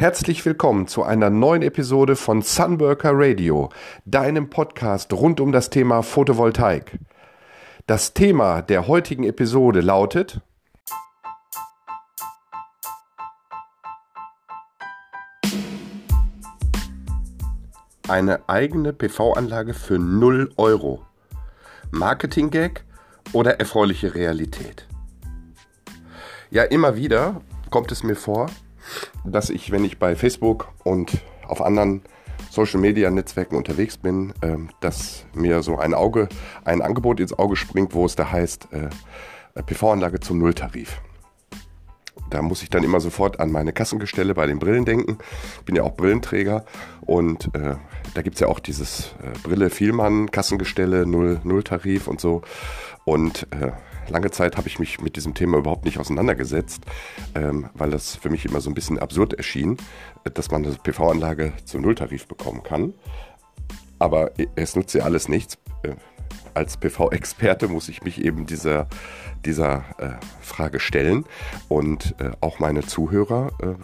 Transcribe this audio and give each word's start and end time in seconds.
Herzlich 0.00 0.46
willkommen 0.46 0.86
zu 0.86 1.02
einer 1.02 1.28
neuen 1.28 1.60
Episode 1.60 2.16
von 2.16 2.40
Sunworker 2.40 3.10
Radio, 3.12 3.68
deinem 4.06 4.48
Podcast 4.48 5.12
rund 5.12 5.40
um 5.40 5.52
das 5.52 5.68
Thema 5.68 6.02
Photovoltaik. 6.02 6.98
Das 7.86 8.14
Thema 8.14 8.62
der 8.62 8.86
heutigen 8.86 9.24
Episode 9.24 9.82
lautet 9.82 10.40
Eine 18.08 18.48
eigene 18.48 18.94
PV-Anlage 18.94 19.74
für 19.74 19.98
0 19.98 20.50
Euro. 20.56 21.04
Marketing-Gag 21.90 22.86
oder 23.34 23.60
erfreuliche 23.60 24.14
Realität? 24.14 24.88
Ja, 26.50 26.62
immer 26.62 26.96
wieder 26.96 27.42
kommt 27.68 27.92
es 27.92 28.02
mir 28.02 28.16
vor, 28.16 28.46
dass 29.24 29.50
ich, 29.50 29.70
wenn 29.70 29.84
ich 29.84 29.98
bei 29.98 30.16
Facebook 30.16 30.68
und 30.84 31.18
auf 31.46 31.62
anderen 31.62 32.02
Social 32.50 32.80
Media 32.80 33.10
Netzwerken 33.10 33.56
unterwegs 33.56 33.96
bin, 33.96 34.32
äh, 34.40 34.56
dass 34.80 35.24
mir 35.34 35.62
so 35.62 35.78
ein 35.78 35.94
Auge, 35.94 36.28
ein 36.64 36.82
Angebot 36.82 37.20
ins 37.20 37.38
Auge 37.38 37.56
springt, 37.56 37.94
wo 37.94 38.06
es 38.06 38.16
da 38.16 38.30
heißt, 38.30 38.68
äh, 38.72 39.62
PV-Anlage 39.62 40.20
zum 40.20 40.38
Nulltarif. 40.38 41.00
Da 42.30 42.42
muss 42.42 42.62
ich 42.62 42.70
dann 42.70 42.84
immer 42.84 43.00
sofort 43.00 43.40
an 43.40 43.50
meine 43.50 43.72
Kassengestelle 43.72 44.34
bei 44.34 44.46
den 44.46 44.58
Brillen 44.58 44.84
denken. 44.84 45.18
Ich 45.58 45.64
bin 45.64 45.74
ja 45.74 45.82
auch 45.82 45.96
Brillenträger 45.96 46.64
und 47.00 47.54
äh, 47.54 47.76
da 48.14 48.22
gibt 48.22 48.34
es 48.36 48.40
ja 48.40 48.46
auch 48.46 48.60
dieses 48.60 49.14
äh, 49.22 49.36
Brille 49.42 49.70
Vielmann, 49.70 50.30
Kassengestelle, 50.30 51.06
Null, 51.06 51.40
Nulltarif 51.44 52.06
und 52.06 52.20
so. 52.20 52.42
Und 53.04 53.48
äh, 53.50 53.72
lange 54.10 54.30
Zeit 54.30 54.56
habe 54.56 54.68
ich 54.68 54.78
mich 54.78 55.00
mit 55.00 55.16
diesem 55.16 55.34
Thema 55.34 55.58
überhaupt 55.58 55.84
nicht 55.84 55.98
auseinandergesetzt, 55.98 56.84
ähm, 57.34 57.70
weil 57.74 57.90
das 57.90 58.16
für 58.16 58.30
mich 58.30 58.44
immer 58.44 58.60
so 58.60 58.70
ein 58.70 58.74
bisschen 58.74 58.98
absurd 58.98 59.34
erschien, 59.34 59.76
dass 60.34 60.50
man 60.50 60.64
eine 60.64 60.74
PV-Anlage 60.74 61.52
zum 61.64 61.82
Nulltarif 61.82 62.26
bekommen 62.26 62.62
kann. 62.62 62.94
Aber 63.98 64.32
es 64.56 64.76
nutzt 64.76 64.94
ja 64.94 65.04
alles 65.04 65.28
nichts. 65.28 65.58
Äh, 65.82 65.94
als 66.54 66.76
PV-Experte 66.76 67.68
muss 67.68 67.88
ich 67.88 68.02
mich 68.02 68.24
eben 68.24 68.46
dieser, 68.46 68.88
dieser 69.44 69.84
äh, 69.98 70.10
Frage 70.40 70.80
stellen. 70.80 71.24
Und 71.68 72.14
äh, 72.18 72.32
auch 72.40 72.58
meine 72.58 72.82
Zuhörer 72.82 73.52
äh, 73.60 73.74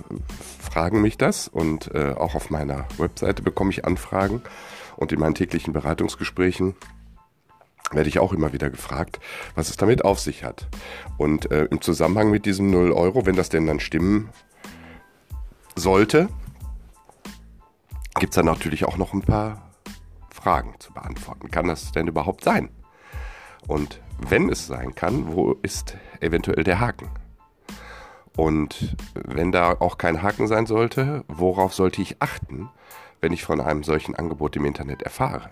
fragen 0.59 1.01
mich 1.01 1.17
das. 1.19 1.49
Und 1.49 1.95
äh, 1.95 2.13
auch 2.13 2.35
auf 2.35 2.51
meiner 2.51 2.87
Webseite 2.99 3.43
bekomme 3.43 3.71
ich 3.71 3.85
Anfragen. 3.85 4.43
Und 4.97 5.13
in 5.13 5.21
meinen 5.21 5.35
täglichen 5.35 5.73
Beratungsgesprächen 5.73 6.75
werde 7.93 8.09
ich 8.09 8.19
auch 8.19 8.33
immer 8.33 8.53
wieder 8.53 8.71
gefragt, 8.71 9.21
was 9.55 9.69
es 9.71 9.77
damit 9.77 10.05
auf 10.05 10.21
sich 10.21 10.45
hat. 10.45 10.69
Und 11.17 11.51
äh, 11.51 11.65
im 11.67 11.81
Zusammenhang 11.81 12.31
mit 12.31 12.47
diesem 12.47 12.71
0 12.71 12.93
Euro, 12.93 13.27
wenn 13.27 13.37
das 13.37 13.49
denn 13.49 13.67
dann 13.67 13.81
stimmen 13.81 14.31
sollte, 15.77 16.29
gibt 18.19 18.33
es 18.33 18.37
dann 18.37 18.47
natürlich 18.47 18.85
auch 18.87 18.97
noch 18.97 19.13
ein 19.13 19.23
paar 19.23 19.71
Fragen 20.31 20.75
zu 20.79 20.93
beantworten. 20.93 21.51
Kann 21.51 21.69
das 21.69 21.93
denn 21.93 22.09
überhaupt 22.09 22.45
sein? 22.45 22.71
Und 23.67 24.01
wenn 24.19 24.49
es 24.49 24.67
sein 24.67 24.95
kann, 24.95 25.35
wo 25.35 25.53
ist 25.63 25.97
eventuell 26.21 26.65
der 26.65 26.81
Haken? 26.81 27.09
Und 28.37 28.97
wenn 29.15 29.51
da 29.51 29.73
auch 29.73 29.99
kein 29.99 30.23
Haken 30.23 30.47
sein 30.47 30.67
sollte, 30.67 31.25
worauf 31.27 31.75
sollte 31.75 32.03
ich 32.03 32.21
achten, 32.21 32.69
wenn 33.21 33.33
ich 33.33 33.45
von 33.45 33.61
einem 33.61 33.83
solchen 33.83 34.15
Angebot 34.15 34.57
im 34.57 34.67
Internet 34.67 35.03
erfahre? 35.03 35.49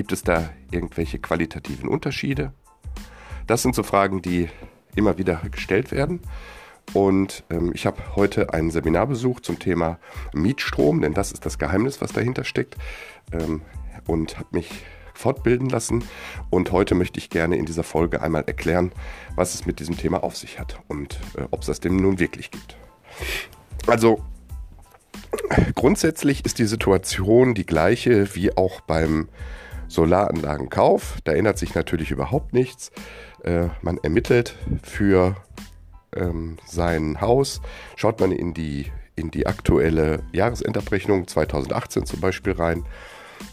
Gibt 0.00 0.12
es 0.12 0.22
da 0.22 0.48
irgendwelche 0.70 1.18
qualitativen 1.18 1.86
Unterschiede? 1.86 2.54
Das 3.46 3.60
sind 3.60 3.74
so 3.74 3.82
Fragen, 3.82 4.22
die 4.22 4.48
immer 4.94 5.18
wieder 5.18 5.42
gestellt 5.50 5.92
werden. 5.92 6.22
Und 6.94 7.44
ähm, 7.50 7.72
ich 7.74 7.84
habe 7.84 8.16
heute 8.16 8.54
ein 8.54 8.70
Seminar 8.70 9.08
besucht 9.08 9.44
zum 9.44 9.58
Thema 9.58 9.98
Mietstrom, 10.32 11.02
denn 11.02 11.12
das 11.12 11.32
ist 11.32 11.44
das 11.44 11.58
Geheimnis, 11.58 12.00
was 12.00 12.12
dahinter 12.14 12.44
steckt. 12.44 12.78
Ähm, 13.30 13.60
und 14.06 14.38
habe 14.38 14.48
mich 14.52 14.70
fortbilden 15.12 15.68
lassen. 15.68 16.02
Und 16.48 16.72
heute 16.72 16.94
möchte 16.94 17.18
ich 17.18 17.28
gerne 17.28 17.56
in 17.56 17.66
dieser 17.66 17.84
Folge 17.84 18.22
einmal 18.22 18.44
erklären, 18.44 18.92
was 19.36 19.52
es 19.52 19.66
mit 19.66 19.80
diesem 19.80 19.98
Thema 19.98 20.24
auf 20.24 20.34
sich 20.34 20.58
hat 20.58 20.80
und 20.88 21.20
äh, 21.36 21.42
ob 21.50 21.60
es 21.60 21.66
das 21.66 21.80
denn 21.80 21.96
nun 21.96 22.18
wirklich 22.18 22.50
gibt. 22.50 22.74
Also 23.86 24.24
grundsätzlich 25.74 26.46
ist 26.46 26.58
die 26.58 26.64
Situation 26.64 27.54
die 27.54 27.66
gleiche 27.66 28.34
wie 28.34 28.56
auch 28.56 28.80
beim 28.80 29.28
Solaranlagenkauf. 29.90 31.18
Da 31.24 31.32
ändert 31.32 31.58
sich 31.58 31.74
natürlich 31.74 32.10
überhaupt 32.10 32.54
nichts. 32.54 32.90
Äh, 33.42 33.68
man 33.82 33.98
ermittelt 33.98 34.56
für 34.82 35.36
ähm, 36.14 36.56
sein 36.64 37.20
Haus, 37.20 37.60
schaut 37.96 38.20
man 38.20 38.32
in 38.32 38.54
die, 38.54 38.90
in 39.16 39.30
die 39.30 39.46
aktuelle 39.46 40.22
Jahresendabrechnung 40.32 41.26
2018 41.26 42.06
zum 42.06 42.20
Beispiel 42.20 42.52
rein 42.52 42.84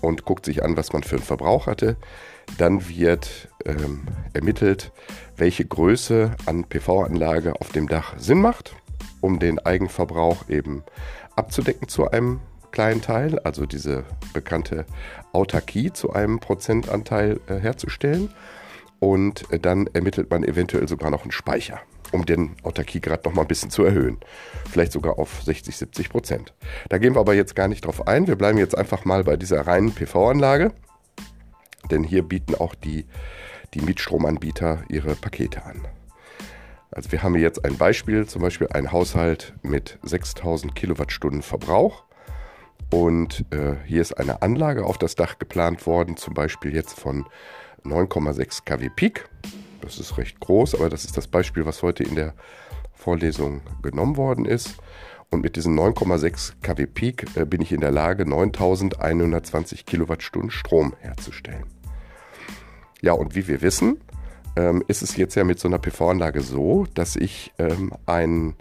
und 0.01 0.25
guckt 0.25 0.45
sich 0.45 0.63
an, 0.63 0.77
was 0.77 0.93
man 0.93 1.03
für 1.03 1.15
einen 1.15 1.25
Verbrauch 1.25 1.67
hatte. 1.67 1.97
Dann 2.57 2.87
wird 2.87 3.49
ähm, 3.65 4.07
ermittelt, 4.33 4.91
welche 5.35 5.65
Größe 5.65 6.31
an 6.45 6.65
PV-Anlage 6.65 7.59
auf 7.59 7.71
dem 7.71 7.87
Dach 7.87 8.13
Sinn 8.17 8.41
macht, 8.41 8.75
um 9.21 9.39
den 9.39 9.59
Eigenverbrauch 9.59 10.49
eben 10.49 10.83
abzudecken 11.35 11.87
zu 11.87 12.09
einem 12.09 12.39
kleinen 12.71 13.01
Teil, 13.01 13.39
also 13.39 13.65
diese 13.65 14.03
bekannte 14.33 14.85
Autarkie 15.33 15.91
zu 15.91 16.13
einem 16.13 16.39
Prozentanteil 16.39 17.39
äh, 17.47 17.55
herzustellen. 17.55 18.29
Und 18.99 19.51
äh, 19.51 19.59
dann 19.59 19.87
ermittelt 19.87 20.29
man 20.29 20.43
eventuell 20.43 20.87
sogar 20.87 21.11
noch 21.11 21.21
einen 21.21 21.31
Speicher, 21.31 21.79
um 22.11 22.25
den 22.25 22.55
Autarkiegrad 22.63 23.25
noch 23.25 23.33
mal 23.33 23.43
ein 23.43 23.47
bisschen 23.47 23.69
zu 23.69 23.83
erhöhen. 23.83 24.17
Vielleicht 24.69 24.91
sogar 24.91 25.19
auf 25.19 25.43
60, 25.43 25.75
70 25.77 26.09
Prozent. 26.09 26.53
Da 26.89 26.97
gehen 26.97 27.15
wir 27.15 27.19
aber 27.19 27.35
jetzt 27.35 27.55
gar 27.55 27.67
nicht 27.67 27.85
drauf 27.85 28.07
ein. 28.07 28.27
Wir 28.27 28.35
bleiben 28.35 28.57
jetzt 28.57 28.77
einfach 28.77 29.05
mal 29.05 29.23
bei 29.23 29.37
dieser 29.37 29.65
reinen 29.67 29.93
PV-Anlage. 29.93 30.71
Denn 31.91 32.03
hier 32.03 32.23
bieten 32.23 32.55
auch 32.55 32.75
die, 32.75 33.05
die 33.73 33.81
Mietstromanbieter 33.81 34.83
ihre 34.89 35.15
Pakete 35.15 35.63
an. 35.63 35.87
Also 36.91 37.11
wir 37.11 37.21
haben 37.21 37.35
jetzt 37.35 37.63
ein 37.63 37.77
Beispiel, 37.77 38.25
zum 38.25 38.41
Beispiel 38.41 38.67
ein 38.71 38.91
Haushalt 38.91 39.53
mit 39.61 39.99
6000 40.03 40.73
Kilowattstunden 40.73 41.43
Verbrauch 41.43 42.06
und 42.89 43.45
äh, 43.51 43.75
hier 43.85 44.01
ist 44.01 44.13
eine 44.13 44.41
Anlage 44.41 44.85
auf 44.85 44.97
das 44.97 45.15
Dach 45.15 45.39
geplant 45.39 45.85
worden, 45.85 46.17
zum 46.17 46.33
Beispiel 46.33 46.73
jetzt 46.73 46.99
von 46.99 47.25
9,6 47.83 48.63
kW 48.65 48.89
Peak. 48.89 49.29
Das 49.81 49.99
ist 49.99 50.17
recht 50.17 50.39
groß, 50.39 50.75
aber 50.75 50.89
das 50.89 51.05
ist 51.05 51.17
das 51.17 51.27
Beispiel, 51.27 51.65
was 51.65 51.83
heute 51.83 52.03
in 52.03 52.15
der 52.15 52.33
Vorlesung 52.93 53.61
genommen 53.81 54.17
worden 54.17 54.45
ist. 54.45 54.75
Und 55.29 55.41
mit 55.41 55.57
diesen 55.57 55.77
9,6 55.77 56.53
kW 56.61 56.85
Peak 56.85 57.25
äh, 57.35 57.45
bin 57.45 57.61
ich 57.61 57.73
in 57.73 57.81
der 57.81 57.91
Lage, 57.91 58.25
9120 58.25 59.85
Kilowattstunden 59.85 60.51
Strom 60.51 60.93
herzustellen. 61.01 61.65
Ja, 63.01 63.11
und 63.13 63.35
wie 63.35 63.47
wir 63.47 63.61
wissen, 63.61 63.99
ähm, 64.55 64.83
ist 64.87 65.01
es 65.01 65.17
jetzt 65.17 65.35
ja 65.35 65.43
mit 65.43 65.59
so 65.59 65.67
einer 65.67 65.79
PV-Anlage 65.79 66.41
so, 66.41 66.87
dass 66.93 67.15
ich 67.15 67.53
ähm, 67.59 67.91
einen 68.05 68.55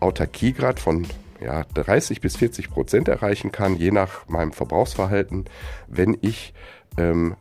Autarkiegrad 0.00 0.80
von 0.80 1.06
ja, 1.42 1.64
30 1.64 2.20
bis 2.20 2.36
40 2.36 2.70
Prozent 2.70 3.08
erreichen 3.08 3.52
kann, 3.52 3.76
je 3.76 3.90
nach 3.90 4.28
meinem 4.28 4.52
Verbrauchsverhalten, 4.52 5.46
wenn 5.88 6.16
ich 6.20 6.54
ähm, 6.96 7.36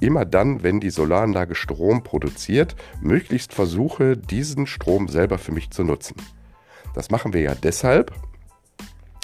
immer 0.00 0.24
dann, 0.24 0.62
wenn 0.62 0.80
die 0.80 0.90
Solaranlage 0.90 1.54
Strom 1.54 2.02
produziert, 2.02 2.74
möglichst 3.00 3.52
versuche, 3.52 4.16
diesen 4.16 4.66
Strom 4.66 5.08
selber 5.08 5.38
für 5.38 5.52
mich 5.52 5.70
zu 5.70 5.84
nutzen. 5.84 6.16
Das 6.94 7.10
machen 7.10 7.32
wir 7.32 7.40
ja 7.42 7.54
deshalb, 7.54 8.12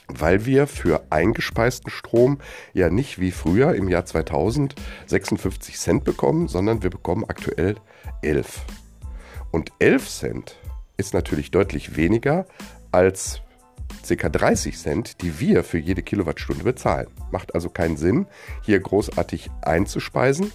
weil 0.09 0.47
wir 0.47 0.67
für 0.67 1.05
eingespeisten 1.11 1.91
Strom 1.91 2.39
ja 2.73 2.91
nicht 2.91 3.19
wie 3.19 3.33
früher 3.33 3.75
im 3.75 3.89
Jahr 3.89 4.05
2000 4.05 4.75
56 5.07 5.79
Cent 5.79 6.05
bekommen, 6.05 6.49
sondern 6.49 6.83
wir 6.83 6.91
bekommen 6.91 7.25
aktuell 7.27 7.77
11. 8.23 8.65
Und 9.51 9.73
11 9.81 10.09
Cent 10.09 10.57
ist 10.97 11.15
natürlich 11.15 11.51
deutlich 11.51 11.97
weniger 11.97 12.47
als 12.93 13.43
ca. 14.07 14.29
30 14.29 14.79
Cent, 14.79 15.23
die 15.23 15.41
wir 15.41 15.65
für 15.65 15.79
jede 15.79 16.03
Kilowattstunde 16.03 16.65
bezahlen. 16.65 17.09
Macht 17.31 17.55
also 17.55 17.69
keinen 17.69 17.97
Sinn, 17.97 18.27
hier 18.63 18.81
großartig 18.81 19.51
einzuspeisen. 19.63 20.53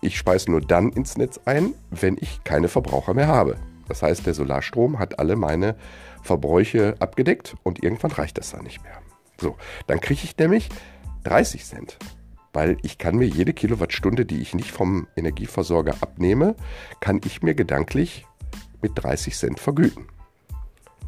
Ich 0.00 0.16
speise 0.16 0.50
nur 0.50 0.60
dann 0.60 0.90
ins 0.90 1.16
Netz 1.16 1.40
ein, 1.44 1.74
wenn 1.90 2.16
ich 2.20 2.42
keine 2.44 2.68
Verbraucher 2.68 3.14
mehr 3.14 3.28
habe. 3.28 3.56
Das 3.88 4.02
heißt, 4.02 4.24
der 4.24 4.34
Solarstrom 4.34 4.98
hat 4.98 5.18
alle 5.18 5.36
meine 5.36 5.76
Verbräuche 6.22 6.94
abgedeckt 7.00 7.56
und 7.62 7.82
irgendwann 7.82 8.12
reicht 8.12 8.38
das 8.38 8.52
dann 8.52 8.64
nicht 8.64 8.82
mehr. 8.82 9.00
So, 9.38 9.56
dann 9.86 10.00
kriege 10.00 10.20
ich 10.22 10.36
nämlich 10.36 10.68
30 11.24 11.64
Cent, 11.64 11.98
weil 12.52 12.76
ich 12.82 12.98
kann 12.98 13.16
mir 13.16 13.26
jede 13.26 13.52
Kilowattstunde, 13.52 14.26
die 14.26 14.40
ich 14.40 14.54
nicht 14.54 14.70
vom 14.70 15.06
Energieversorger 15.16 15.94
abnehme, 16.00 16.54
kann 17.00 17.20
ich 17.24 17.42
mir 17.42 17.54
gedanklich 17.54 18.26
mit 18.82 18.92
30 18.94 19.36
Cent 19.36 19.60
vergüten. 19.60 20.06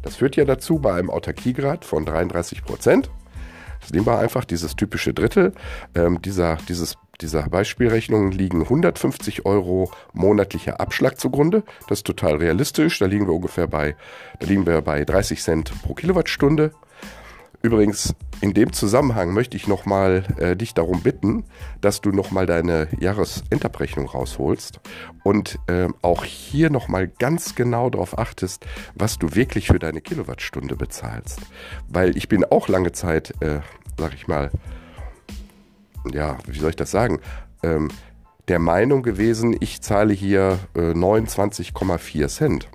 Das 0.03 0.17
führt 0.17 0.35
ja 0.35 0.45
dazu 0.45 0.79
bei 0.79 0.93
einem 0.93 1.09
Autarkiegrad 1.09 1.85
von 1.85 2.05
33 2.05 2.63
Prozent. 2.63 3.09
Das 3.81 3.91
nehmen 3.91 4.05
wir 4.05 4.19
einfach 4.19 4.45
dieses 4.45 4.75
typische 4.75 5.13
Drittel. 5.13 5.53
Ähm, 5.95 6.21
dieser, 6.21 6.57
dieses 6.69 6.97
dieser 7.21 7.43
Beispielrechnung 7.43 8.31
liegen 8.31 8.63
150 8.63 9.45
Euro 9.45 9.91
monatlicher 10.13 10.79
Abschlag 10.79 11.19
zugrunde. 11.19 11.63
Das 11.87 11.99
ist 11.99 12.07
total 12.07 12.37
realistisch. 12.37 12.99
Da 12.99 13.05
liegen 13.05 13.27
wir 13.27 13.33
ungefähr 13.33 13.67
bei, 13.67 13.95
da 14.39 14.47
liegen 14.47 14.65
wir 14.65 14.81
bei 14.81 15.05
30 15.05 15.41
Cent 15.41 15.73
pro 15.83 15.93
Kilowattstunde. 15.93 16.71
Übrigens, 17.65 18.13
in 18.41 18.53
dem 18.53 18.73
Zusammenhang 18.73 19.33
möchte 19.33 19.55
ich 19.55 19.69
nochmal 19.69 20.25
äh, 20.37 20.57
dich 20.57 20.73
darum 20.73 21.01
bitten, 21.01 21.45
dass 21.79 22.01
du 22.01 22.11
nochmal 22.11 22.45
deine 22.45 22.89
Jahresendabrechnung 22.99 24.09
rausholst 24.09 24.81
und 25.23 25.57
äh, 25.67 25.87
auch 26.01 26.25
hier 26.25 26.69
nochmal 26.69 27.07
ganz 27.07 27.55
genau 27.55 27.89
darauf 27.89 28.17
achtest, 28.17 28.65
was 28.95 29.17
du 29.17 29.33
wirklich 29.33 29.67
für 29.67 29.79
deine 29.79 30.01
Kilowattstunde 30.01 30.75
bezahlst. 30.75 31.39
Weil 31.87 32.17
ich 32.17 32.27
bin 32.27 32.43
auch 32.43 32.67
lange 32.67 32.91
Zeit, 32.91 33.33
äh, 33.39 33.61
sag 33.97 34.13
ich 34.13 34.27
mal, 34.27 34.51
ja, 36.11 36.37
wie 36.45 36.59
soll 36.59 36.71
ich 36.71 36.75
das 36.75 36.91
sagen, 36.91 37.21
ähm, 37.63 37.87
der 38.49 38.59
Meinung 38.59 39.03
gewesen, 39.03 39.55
ich 39.57 39.81
zahle 39.81 40.13
hier 40.13 40.59
äh, 40.75 40.91
29,4 40.91 42.27
Cent. 42.27 42.67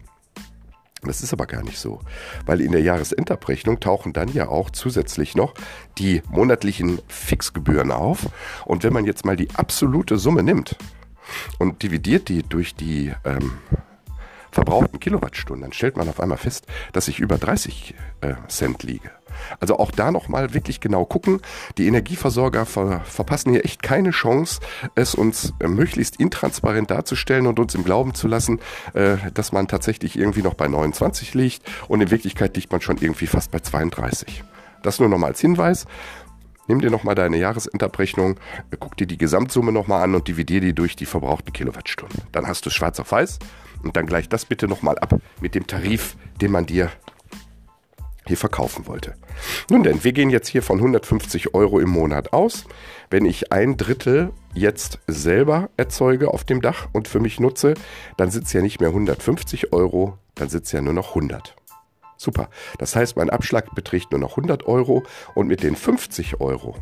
Das 1.02 1.22
ist 1.22 1.32
aber 1.32 1.46
gar 1.46 1.62
nicht 1.62 1.78
so, 1.78 2.00
weil 2.44 2.60
in 2.60 2.72
der 2.72 2.80
Jahresendabrechnung 2.80 3.78
tauchen 3.78 4.12
dann 4.12 4.32
ja 4.32 4.48
auch 4.48 4.70
zusätzlich 4.70 5.36
noch 5.36 5.54
die 5.96 6.22
monatlichen 6.28 7.00
Fixgebühren 7.06 7.92
auf. 7.92 8.26
Und 8.64 8.82
wenn 8.82 8.92
man 8.92 9.04
jetzt 9.04 9.24
mal 9.24 9.36
die 9.36 9.48
absolute 9.54 10.18
Summe 10.18 10.42
nimmt 10.42 10.76
und 11.58 11.82
dividiert 11.82 12.28
die 12.28 12.42
durch 12.42 12.74
die 12.74 13.12
ähm, 13.24 13.52
verbrauchten 14.58 14.98
Kilowattstunden, 14.98 15.62
dann 15.62 15.72
stellt 15.72 15.96
man 15.96 16.08
auf 16.08 16.18
einmal 16.18 16.38
fest, 16.38 16.66
dass 16.92 17.06
ich 17.06 17.20
über 17.20 17.38
30 17.38 17.94
äh, 18.22 18.34
Cent 18.48 18.82
liege. 18.82 19.10
Also 19.60 19.78
auch 19.78 19.92
da 19.92 20.10
nochmal 20.10 20.52
wirklich 20.52 20.80
genau 20.80 21.04
gucken. 21.04 21.40
Die 21.76 21.86
Energieversorger 21.86 22.66
ver 22.66 23.02
verpassen 23.04 23.52
hier 23.52 23.64
echt 23.64 23.84
keine 23.84 24.10
Chance, 24.10 24.60
es 24.96 25.14
uns 25.14 25.54
äh, 25.60 25.68
möglichst 25.68 26.16
intransparent 26.16 26.90
darzustellen 26.90 27.46
und 27.46 27.60
uns 27.60 27.76
im 27.76 27.84
Glauben 27.84 28.14
zu 28.14 28.26
lassen, 28.26 28.58
äh, 28.94 29.16
dass 29.32 29.52
man 29.52 29.68
tatsächlich 29.68 30.18
irgendwie 30.18 30.42
noch 30.42 30.54
bei 30.54 30.66
29 30.66 31.34
liegt 31.34 31.62
und 31.86 32.00
in 32.00 32.10
Wirklichkeit 32.10 32.56
liegt 32.56 32.72
man 32.72 32.80
schon 32.80 32.98
irgendwie 32.98 33.28
fast 33.28 33.52
bei 33.52 33.60
32. 33.60 34.42
Das 34.82 34.98
nur 34.98 35.08
nochmal 35.08 35.30
als 35.30 35.40
Hinweis. 35.40 35.86
Nimm 36.66 36.80
dir 36.80 36.90
nochmal 36.90 37.14
deine 37.14 37.38
Jahresendabrechnung, 37.38 38.40
guck 38.80 38.96
dir 38.96 39.06
die 39.06 39.16
Gesamtsumme 39.16 39.72
nochmal 39.72 40.02
an 40.02 40.14
und 40.16 40.26
dividier 40.26 40.60
die 40.60 40.74
durch 40.74 40.96
die 40.96 41.06
verbrauchten 41.06 41.52
Kilowattstunden. 41.52 42.22
Dann 42.32 42.46
hast 42.46 42.66
du 42.66 42.70
schwarz 42.70 42.98
auf 42.98 43.12
weiß 43.12 43.38
und 43.82 43.96
dann 43.96 44.06
gleich 44.06 44.28
das 44.28 44.44
bitte 44.44 44.68
nochmal 44.68 44.98
ab 44.98 45.20
mit 45.40 45.54
dem 45.54 45.66
Tarif, 45.66 46.16
den 46.40 46.52
man 46.52 46.66
dir 46.66 46.90
hier 48.28 48.36
verkaufen 48.36 48.86
wollte. 48.86 49.14
Nun 49.70 49.82
denn, 49.82 50.04
wir 50.04 50.12
gehen 50.12 50.30
jetzt 50.30 50.48
hier 50.48 50.62
von 50.62 50.78
150 50.78 51.54
Euro 51.54 51.80
im 51.80 51.88
Monat 51.88 52.32
aus. 52.32 52.64
Wenn 53.10 53.24
ich 53.24 53.52
ein 53.52 53.76
Drittel 53.76 54.30
jetzt 54.54 54.98
selber 55.06 55.70
erzeuge 55.76 56.28
auf 56.28 56.44
dem 56.44 56.60
Dach 56.60 56.88
und 56.92 57.08
für 57.08 57.20
mich 57.20 57.40
nutze, 57.40 57.74
dann 58.16 58.28
es 58.28 58.52
ja 58.52 58.60
nicht 58.60 58.80
mehr 58.80 58.90
150 58.90 59.72
Euro, 59.72 60.18
dann 60.34 60.48
es 60.48 60.72
ja 60.72 60.80
nur 60.80 60.92
noch 60.92 61.10
100. 61.10 61.56
Super. 62.16 62.50
Das 62.78 62.96
heißt, 62.96 63.16
mein 63.16 63.30
Abschlag 63.30 63.74
beträgt 63.74 64.10
nur 64.10 64.20
noch 64.20 64.32
100 64.32 64.66
Euro 64.66 65.04
und 65.34 65.46
mit 65.46 65.62
den 65.62 65.76
50 65.76 66.40
Euro 66.40 66.76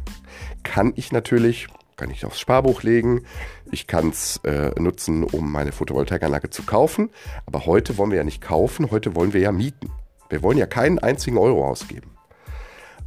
kann 0.63 0.93
ich 0.97 1.13
natürlich, 1.13 1.69
kann 1.97 2.11
ich 2.11 2.25
aufs 2.25 2.39
Sparbuch 2.39 2.83
legen, 2.83 3.23
ich 3.71 3.87
kann 3.87 4.11
es 4.11 4.39
äh, 4.45 4.79
nutzen, 4.79 5.25
um 5.25 5.51
meine 5.51 5.73
Photovoltaikanlage 5.73 6.51
zu 6.51 6.63
kaufen. 6.63 7.11
Aber 7.47 7.67
heute 7.67 7.97
wollen 7.97 8.11
wir 8.11 8.19
ja 8.19 8.25
nicht 8.25 8.43
kaufen, 8.43 8.91
heute 8.91 9.15
wollen 9.15 9.33
wir 9.33 9.41
ja 9.41 9.53
mieten. 9.53 9.91
Wir 10.29 10.43
wollen 10.43 10.59
ja 10.59 10.67
keinen 10.67 10.99
einzigen 10.99 11.39
Euro 11.39 11.67
ausgeben. 11.67 12.11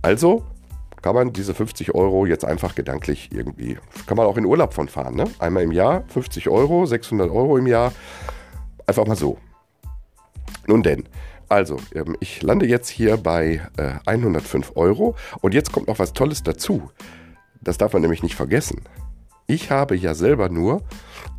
Also 0.01 0.43
kann 1.01 1.15
man 1.15 1.33
diese 1.33 1.53
50 1.53 1.95
Euro 1.95 2.25
jetzt 2.25 2.43
einfach 2.43 2.75
gedanklich 2.75 3.29
irgendwie, 3.31 3.77
kann 4.05 4.17
man 4.17 4.25
auch 4.25 4.37
in 4.37 4.45
Urlaub 4.45 4.73
von 4.73 4.89
fahren. 4.89 5.15
Ne? 5.15 5.25
Einmal 5.39 5.63
im 5.63 5.71
Jahr 5.71 6.03
50 6.07 6.49
Euro, 6.49 6.85
600 6.85 7.29
Euro 7.29 7.57
im 7.57 7.67
Jahr. 7.67 7.93
Einfach 8.85 9.05
mal 9.05 9.15
so. 9.15 9.37
Nun 10.67 10.83
denn, 10.83 11.07
also 11.47 11.77
ähm, 11.95 12.17
ich 12.19 12.41
lande 12.41 12.65
jetzt 12.65 12.89
hier 12.89 13.17
bei 13.17 13.61
äh, 13.77 13.93
105 14.05 14.73
Euro 14.75 15.15
und 15.41 15.53
jetzt 15.53 15.71
kommt 15.71 15.87
noch 15.87 15.99
was 15.99 16.13
Tolles 16.13 16.43
dazu. 16.43 16.89
Das 17.61 17.77
darf 17.77 17.93
man 17.93 18.01
nämlich 18.01 18.23
nicht 18.23 18.35
vergessen. 18.35 18.81
Ich 19.47 19.71
habe 19.71 19.95
ja 19.95 20.13
selber 20.13 20.49
nur 20.49 20.83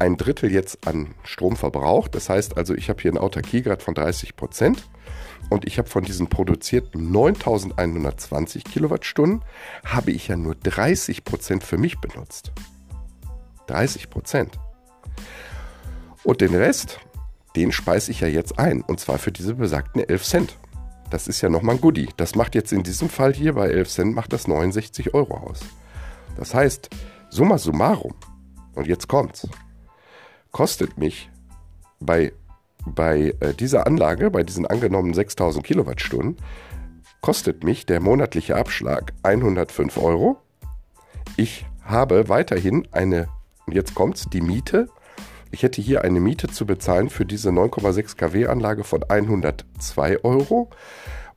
ein 0.00 0.17
Drittel 0.17 0.50
jetzt 0.50 0.87
an 0.87 1.14
Strom 1.22 1.56
verbraucht. 1.56 2.14
Das 2.17 2.28
heißt 2.28 2.56
also, 2.56 2.75
ich 2.75 2.88
habe 2.88 3.00
hier 3.00 3.12
einen 3.12 3.19
Autarkiegrad 3.19 3.82
von 3.82 3.94
30 3.94 4.34
Prozent 4.34 4.88
und 5.49 5.64
ich 5.67 5.78
habe 5.78 5.88
von 5.88 6.05
diesen 6.05 6.28
produzierten 6.28 7.12
9120 7.12 8.64
Kilowattstunden, 8.64 9.44
habe 9.84 10.11
ich 10.11 10.28
ja 10.28 10.37
nur 10.37 10.56
30 10.56 11.25
Prozent 11.25 11.62
für 11.62 11.78
mich 11.78 12.00
benutzt. 12.00 12.52
30 13.69 14.11
Prozent. 14.11 14.58
Und 16.25 16.40
den 16.40 16.55
Rest, 16.55 16.99
den 17.56 17.73
speise 17.73 18.11
ich 18.11 18.20
ja 18.20 18.28
jetzt 18.28 18.58
ein. 18.58 18.82
Und 18.82 19.00
zwar 19.00 19.19
für 19.19 19.32
diese 19.32 19.55
besagten 19.55 20.02
11 20.02 20.25
Cent. 20.25 20.56
Das 21.11 21.28
ist 21.28 21.40
ja 21.40 21.49
nochmal 21.49 21.76
ein 21.76 21.81
Goodie. 21.81 22.08
Das 22.16 22.34
macht 22.34 22.55
jetzt 22.55 22.73
in 22.73 22.82
diesem 22.82 23.08
Fall 23.08 23.32
hier 23.32 23.55
bei 23.55 23.69
11 23.69 23.88
Cent 23.88 24.14
macht 24.14 24.32
das 24.32 24.46
69 24.46 25.14
Euro 25.14 25.37
aus. 25.37 25.61
Das 26.36 26.54
heißt, 26.54 26.90
summa 27.28 27.58
summarum, 27.58 28.14
und 28.74 28.86
jetzt 28.86 29.08
kommt's, 29.08 29.48
kostet 30.52 30.98
mich 30.98 31.30
bei 32.00 32.32
bei 32.86 33.34
äh, 33.40 33.54
dieser 33.54 33.86
Anlage, 33.86 34.30
bei 34.30 34.42
diesen 34.42 34.66
angenommenen 34.66 35.14
6000 35.14 35.64
Kilowattstunden, 35.64 36.36
kostet 37.20 37.64
mich 37.64 37.86
der 37.86 38.00
monatliche 38.00 38.56
Abschlag 38.56 39.12
105 39.22 39.98
Euro. 39.98 40.38
Ich 41.36 41.66
habe 41.84 42.28
weiterhin 42.28 42.88
eine, 42.92 43.28
und 43.66 43.74
jetzt 43.74 43.94
kommt's, 43.94 44.28
die 44.30 44.40
Miete. 44.40 44.88
Ich 45.50 45.62
hätte 45.62 45.82
hier 45.82 46.02
eine 46.04 46.20
Miete 46.20 46.48
zu 46.48 46.64
bezahlen 46.64 47.10
für 47.10 47.26
diese 47.26 47.50
9,6 47.50 48.16
kW 48.16 48.46
Anlage 48.46 48.84
von 48.84 49.02
102 49.02 50.24
Euro 50.24 50.70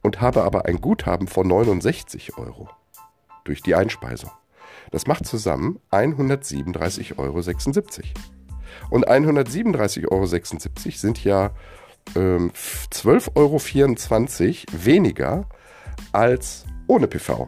und 0.01 0.21
habe 0.21 0.43
aber 0.43 0.65
ein 0.65 0.79
Guthaben 0.81 1.27
von 1.27 1.47
69 1.47 2.37
Euro 2.37 2.69
durch 3.43 3.61
die 3.61 3.75
Einspeisung. 3.75 4.31
Das 4.93 5.07
macht 5.07 5.25
zusammen 5.25 5.79
137,76 5.89 7.17
Euro. 7.17 7.39
Und 8.91 9.09
137,76 9.09 10.07
Euro 10.07 10.25
sind 10.27 11.23
ja 11.23 11.49
ähm, 12.15 12.51
12,24 12.91 13.35
Euro 13.35 14.85
weniger 14.85 15.49
als 16.11 16.65
ohne 16.85 17.07
PV. 17.07 17.47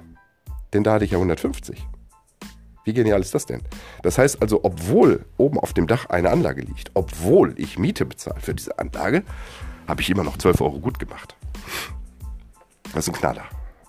Denn 0.73 0.83
da 0.83 0.93
hatte 0.93 1.05
ich 1.05 1.11
ja 1.11 1.19
150. 1.19 1.85
Wie 2.83 2.93
genial 2.93 3.21
ist 3.21 3.35
das 3.35 3.45
denn? 3.45 3.61
Das 4.01 4.17
heißt 4.17 4.41
also, 4.41 4.61
obwohl 4.63 5.23
oben 5.37 5.59
auf 5.59 5.73
dem 5.73 5.85
Dach 5.85 6.07
eine 6.07 6.31
Anlage 6.31 6.61
liegt, 6.61 6.89
obwohl 6.95 7.53
ich 7.57 7.77
Miete 7.77 8.05
bezahle 8.05 8.41
für 8.41 8.55
diese 8.55 8.79
Anlage, 8.79 9.21
habe 9.87 10.01
ich 10.01 10.09
immer 10.09 10.23
noch 10.23 10.37
12 10.37 10.61
Euro 10.61 10.79
gut 10.79 10.97
gemacht. 10.97 11.35
Das 12.91 13.07
ist 13.07 13.13
ein 13.13 13.19
Knaller 13.19 13.45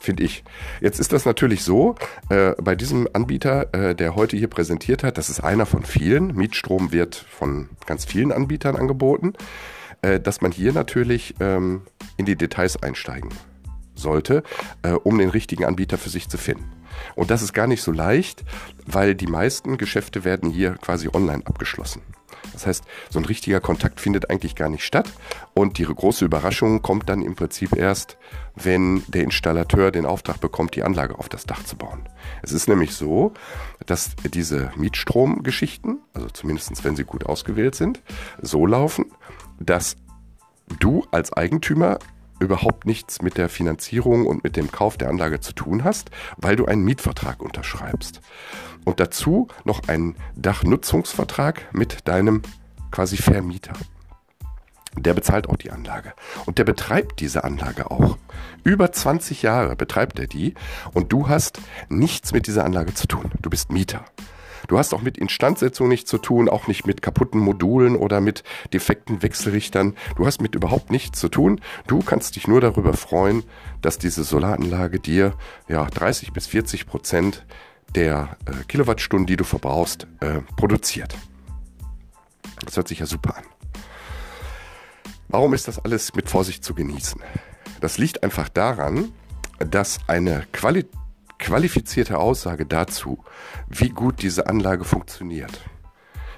finde 0.07 0.23
ich. 0.23 0.45
Jetzt 0.81 1.01
ist 1.01 1.13
das 1.13 1.27
natürlich 1.27 1.65
so, 1.65 1.97
äh, 2.31 2.53
bei 2.63 2.75
diesem 2.75 3.09
Anbieter, 3.13 3.75
äh, 3.75 3.95
der 3.95 4.15
heute 4.15 4.37
hier 4.37 4.49
präsentiert 4.49 5.03
hat, 5.03 5.19
das 5.19 5.29
ist 5.29 5.41
einer 5.41 5.67
von 5.67 5.83
vielen, 5.83 6.35
Mietstrom 6.35 6.93
wird 6.93 7.17
von 7.17 7.69
ganz 7.87 8.05
vielen 8.05 8.33
Anbietern 8.33 8.77
angeboten, 8.77 9.35
äh, 10.03 10.21
dass 10.21 10.41
man 10.41 10.53
hier 10.53 10.73
natürlich 10.73 11.35
ähm, 11.41 11.83
in 12.17 12.25
die 12.25 12.37
Details 12.37 12.83
einsteigen 12.83 13.31
sollte, 13.97 14.45
äh, 14.83 14.93
um 14.93 15.19
den 15.19 15.29
richtigen 15.29 15.65
Anbieter 15.65 15.99
für 15.99 16.11
sich 16.11 16.29
zu 16.29 16.39
finden. 16.39 16.71
Und 17.15 17.31
das 17.31 17.43
ist 17.43 17.53
gar 17.53 17.67
nicht 17.67 17.83
so 17.83 17.93
leicht, 17.93 18.45
weil 18.87 19.15
die 19.15 19.27
meisten 19.27 19.79
Geschäfte 19.79 20.25
werden 20.25 20.51
hier 20.51 20.73
quasi 20.75 21.09
online 21.13 21.47
abgeschlossen. 21.47 22.03
Das 22.53 22.67
heißt, 22.67 22.85
so 23.11 23.19
ein 23.19 23.25
richtiger 23.25 23.61
Kontakt 23.61 24.01
findet 24.01 24.31
eigentlich 24.31 24.55
gar 24.55 24.69
nicht 24.69 24.85
statt. 24.85 25.13
Und 25.53 25.79
die 25.79 25.85
große 25.85 26.25
Überraschung 26.25 26.81
kommt 26.81 27.09
dann 27.09 27.23
im 27.23 27.35
Prinzip 27.35 27.77
erst, 27.77 28.17
wenn 28.55 29.03
der 29.09 29.25
Installateur 29.25 29.91
den 29.91 30.07
Auftrag 30.07 30.41
bekommt, 30.41 30.75
die 30.75 30.83
Anlage 30.83 31.19
auf 31.19 31.29
das 31.29 31.45
Dach 31.45 31.65
zu 31.65 31.77
bauen. 31.77 32.09
Es 32.43 32.53
ist 32.53 32.69
nämlich 32.69 32.95
so, 32.95 33.35
dass 33.85 34.13
diese 34.33 34.71
Mietstromgeschichten, 34.77 35.99
also 36.15 36.29
zumindest 36.29 36.83
wenn 36.85 36.97
sie 36.97 37.05
gut 37.05 37.27
ausgewählt 37.27 37.75
sind, 37.75 38.01
so 38.41 38.67
laufen, 38.67 39.07
dass 39.61 39.97
du 40.79 41.05
als 41.11 41.33
Eigentümer 41.33 41.99
überhaupt 42.39 42.87
nichts 42.87 43.23
mit 43.23 43.37
der 43.37 43.49
Finanzierung 43.49 44.27
und 44.27 44.45
mit 44.45 44.57
dem 44.57 44.71
Kauf 44.71 44.97
der 44.97 45.09
Anlage 45.09 45.41
zu 45.41 45.53
tun 45.53 45.85
hast, 45.85 46.11
weil 46.37 46.57
du 46.57 46.67
einen 46.67 46.85
Mietvertrag 46.85 47.43
unterschreibst. 47.43 48.21
Und 48.85 49.01
dazu 49.01 49.49
noch 49.65 49.89
einen 49.89 50.17
Dachnutzungsvertrag 50.37 51.75
mit 51.75 52.07
deinem 52.09 52.43
quasi 52.91 53.17
Vermieter. 53.17 53.73
Der 54.99 55.13
bezahlt 55.13 55.49
auch 55.49 55.57
die 55.57 55.71
Anlage. 55.71 56.15
Und 56.47 56.59
der 56.59 56.65
betreibt 56.65 57.21
diese 57.21 57.45
Anlage 57.45 57.91
auch. 57.91 58.17
Über 58.65 58.93
20 58.93 59.43
Jahre 59.43 59.77
betreibt 59.77 60.19
er 60.19 60.27
die 60.27 60.55
und 60.95 61.13
du 61.13 61.29
hast 61.29 61.61
nichts 61.89 62.33
mit 62.33 62.47
dieser 62.47 62.65
Anlage 62.65 62.95
zu 62.95 63.07
tun. 63.07 63.31
Du 63.43 63.51
bist 63.51 63.71
Mieter. 63.71 64.05
Du 64.69 64.79
hast 64.79 64.95
auch 64.95 65.03
mit 65.03 65.19
Instandsetzung 65.19 65.89
nichts 65.89 66.11
zu 66.11 66.19
tun, 66.19 66.49
auch 66.49 66.67
nicht 66.67 66.87
mit 66.87 67.03
kaputten 67.03 67.41
Modulen 67.41 67.97
oder 67.97 68.21
mit 68.21 68.43
defekten 68.73 69.23
Wechselrichtern. 69.23 69.95
Du 70.17 70.27
hast 70.27 70.41
mit 70.41 70.55
überhaupt 70.55 70.91
nichts 70.91 71.21
zu 71.21 71.29
tun. 71.29 71.61
Du 71.87 72.01
kannst 72.01 72.37
dich 72.37 72.49
nur 72.49 72.61
darüber 72.61 72.95
freuen, 72.95 73.45
dass 73.83 73.99
diese 73.99 74.25
Solaranlage 74.25 75.01
dir 75.01 75.35
ja 75.69 75.85
30 75.85 76.33
bis 76.33 76.47
40 76.47 76.87
Prozent 76.87 77.47
der 77.95 78.37
äh, 78.47 78.65
Kilowattstunden, 78.67 79.27
die 79.27 79.37
du 79.37 79.45
verbrauchst, 79.45 80.07
äh, 80.21 80.41
produziert. 80.57 81.17
Das 82.65 82.77
hört 82.77 82.89
sich 82.89 82.99
ja 82.99 83.07
super 83.07 83.37
an. 83.37 83.45
Warum 85.29 85.55
ist 85.55 85.69
das 85.69 85.79
alles 85.79 86.15
mit 86.15 86.31
Vorsicht 86.31 86.65
zu 86.65 86.75
genießen? 86.75 87.21
Das 87.81 87.99
liegt 87.99 88.23
einfach 88.23 88.49
daran, 88.49 89.13
dass 89.59 89.99
eine 90.07 90.47
Quali 90.53 90.87
qualifizierte 91.39 92.19
Aussage 92.19 92.67
dazu, 92.67 93.19
wie 93.69 93.91
gut 93.91 94.23
diese 94.23 94.49
Anlage 94.49 94.85
funktioniert, 94.85 95.61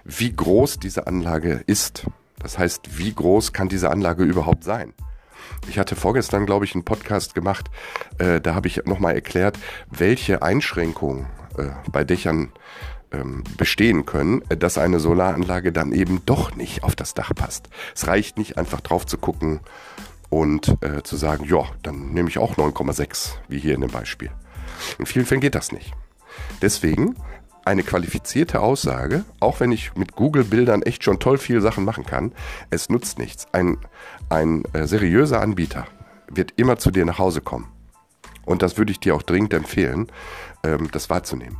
wie 0.04 0.34
groß 0.34 0.78
diese 0.78 1.06
Anlage 1.06 1.62
ist, 1.66 2.06
das 2.38 2.58
heißt, 2.58 2.98
wie 2.98 3.12
groß 3.12 3.52
kann 3.52 3.68
diese 3.68 3.90
Anlage 3.90 4.24
überhaupt 4.24 4.64
sein? 4.64 4.94
Ich 5.68 5.78
hatte 5.78 5.96
vorgestern, 5.96 6.46
glaube 6.46 6.64
ich, 6.64 6.74
einen 6.74 6.84
Podcast 6.84 7.34
gemacht, 7.34 7.70
äh, 8.18 8.40
da 8.40 8.54
habe 8.54 8.68
ich 8.68 8.84
nochmal 8.84 9.14
erklärt, 9.14 9.58
welche 9.90 10.42
Einschränkungen 10.42 11.26
äh, 11.56 11.70
bei 11.90 12.04
Dächern 12.04 12.52
ähm, 13.12 13.44
bestehen 13.56 14.04
können, 14.04 14.42
dass 14.48 14.78
eine 14.78 15.00
Solaranlage 15.00 15.72
dann 15.72 15.92
eben 15.92 16.22
doch 16.26 16.54
nicht 16.54 16.84
auf 16.84 16.94
das 16.94 17.14
Dach 17.14 17.34
passt. 17.34 17.68
Es 17.94 18.06
reicht 18.06 18.38
nicht 18.38 18.58
einfach 18.58 18.80
drauf 18.80 19.06
zu 19.06 19.18
gucken 19.18 19.60
und 20.30 20.76
äh, 20.82 21.02
zu 21.02 21.16
sagen, 21.16 21.44
ja, 21.44 21.64
dann 21.82 22.12
nehme 22.12 22.28
ich 22.28 22.38
auch 22.38 22.56
9,6, 22.56 23.32
wie 23.48 23.58
hier 23.58 23.74
in 23.74 23.80
dem 23.80 23.90
Beispiel. 23.90 24.30
In 24.98 25.06
vielen 25.06 25.26
Fällen 25.26 25.40
geht 25.40 25.54
das 25.54 25.72
nicht. 25.72 25.92
Deswegen 26.62 27.16
eine 27.64 27.82
qualifizierte 27.82 28.60
Aussage, 28.60 29.24
auch 29.40 29.60
wenn 29.60 29.72
ich 29.72 29.94
mit 29.94 30.16
Google-Bildern 30.16 30.82
echt 30.82 31.04
schon 31.04 31.18
toll 31.18 31.38
viele 31.38 31.60
Sachen 31.60 31.84
machen 31.84 32.06
kann, 32.06 32.32
es 32.70 32.88
nutzt 32.88 33.18
nichts. 33.18 33.46
Ein, 33.52 33.78
ein 34.30 34.64
äh, 34.72 34.86
seriöser 34.86 35.40
Anbieter 35.40 35.86
wird 36.30 36.54
immer 36.56 36.78
zu 36.78 36.90
dir 36.90 37.04
nach 37.04 37.18
Hause 37.18 37.40
kommen. 37.40 37.70
Und 38.46 38.62
das 38.62 38.78
würde 38.78 38.92
ich 38.92 39.00
dir 39.00 39.14
auch 39.14 39.22
dringend 39.22 39.52
empfehlen, 39.52 40.10
ähm, 40.64 40.88
das 40.90 41.10
wahrzunehmen. 41.10 41.58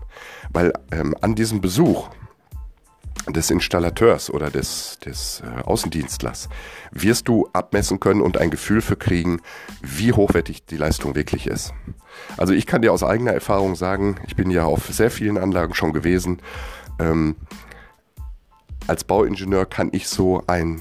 Weil 0.50 0.72
ähm, 0.90 1.14
an 1.20 1.34
diesem 1.34 1.60
Besuch 1.60 2.08
des 3.28 3.50
Installateurs 3.50 4.30
oder 4.30 4.50
des, 4.50 4.98
des 5.04 5.42
äh, 5.44 5.62
Außendienstlers 5.62 6.48
wirst 6.92 7.28
du 7.28 7.48
abmessen 7.52 8.00
können 8.00 8.20
und 8.20 8.38
ein 8.38 8.50
Gefühl 8.50 8.80
für 8.80 8.96
kriegen, 8.96 9.40
wie 9.82 10.12
hochwertig 10.12 10.64
die 10.66 10.76
Leistung 10.76 11.14
wirklich 11.14 11.46
ist. 11.46 11.72
Also 12.37 12.52
ich 12.52 12.66
kann 12.66 12.82
dir 12.82 12.92
aus 12.92 13.02
eigener 13.02 13.32
Erfahrung 13.32 13.76
sagen, 13.76 14.16
ich 14.26 14.37
bin 14.37 14.50
ja 14.50 14.64
auf 14.64 14.87
sehr 14.87 15.10
vielen 15.10 15.38
Anlagen 15.38 15.75
schon 15.75 15.92
gewesen. 15.92 16.40
Ähm, 16.98 17.37
als 18.87 19.04
Bauingenieur 19.04 19.66
kann 19.66 19.90
ich 19.92 20.08
so 20.08 20.42
ein 20.46 20.80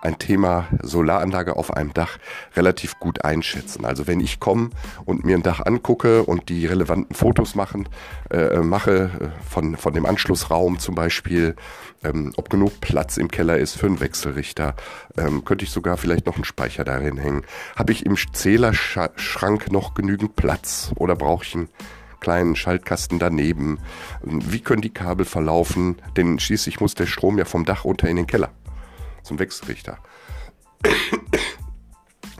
ein 0.00 0.18
Thema 0.18 0.68
Solaranlage 0.82 1.56
auf 1.56 1.72
einem 1.72 1.92
Dach 1.92 2.18
relativ 2.56 2.98
gut 3.00 3.24
einschätzen. 3.24 3.84
Also 3.84 4.06
wenn 4.06 4.20
ich 4.20 4.38
komme 4.38 4.70
und 5.04 5.24
mir 5.24 5.36
ein 5.36 5.42
Dach 5.42 5.64
angucke 5.64 6.22
und 6.22 6.48
die 6.48 6.66
relevanten 6.66 7.14
Fotos 7.14 7.54
machen, 7.54 7.88
äh, 8.30 8.58
mache 8.60 9.10
äh, 9.20 9.48
von, 9.48 9.76
von 9.76 9.92
dem 9.92 10.06
Anschlussraum 10.06 10.78
zum 10.78 10.94
Beispiel, 10.94 11.56
ähm, 12.04 12.32
ob 12.36 12.48
genug 12.48 12.80
Platz 12.80 13.16
im 13.16 13.28
Keller 13.28 13.58
ist 13.58 13.76
für 13.76 13.86
einen 13.86 14.00
Wechselrichter, 14.00 14.74
ähm, 15.16 15.44
könnte 15.44 15.64
ich 15.64 15.70
sogar 15.70 15.96
vielleicht 15.96 16.26
noch 16.26 16.36
einen 16.36 16.44
Speicher 16.44 16.84
darin 16.84 17.16
hängen. 17.16 17.42
Habe 17.74 17.92
ich 17.92 18.06
im 18.06 18.16
Zählerschrank 18.16 19.72
noch 19.72 19.94
genügend 19.94 20.36
Platz 20.36 20.92
oder 20.94 21.16
brauche 21.16 21.44
ich 21.44 21.54
einen 21.56 21.68
kleinen 22.20 22.56
Schaltkasten 22.56 23.18
daneben? 23.18 23.78
Wie 24.22 24.60
können 24.60 24.82
die 24.82 24.92
Kabel 24.92 25.24
verlaufen? 25.24 25.96
Denn 26.16 26.38
schließlich 26.38 26.80
muss 26.80 26.94
der 26.94 27.06
Strom 27.06 27.38
ja 27.38 27.44
vom 27.44 27.64
Dach 27.64 27.84
runter 27.84 28.08
in 28.08 28.16
den 28.16 28.26
Keller 28.26 28.50
zum 29.28 29.38
Wechselrichter. 29.38 29.98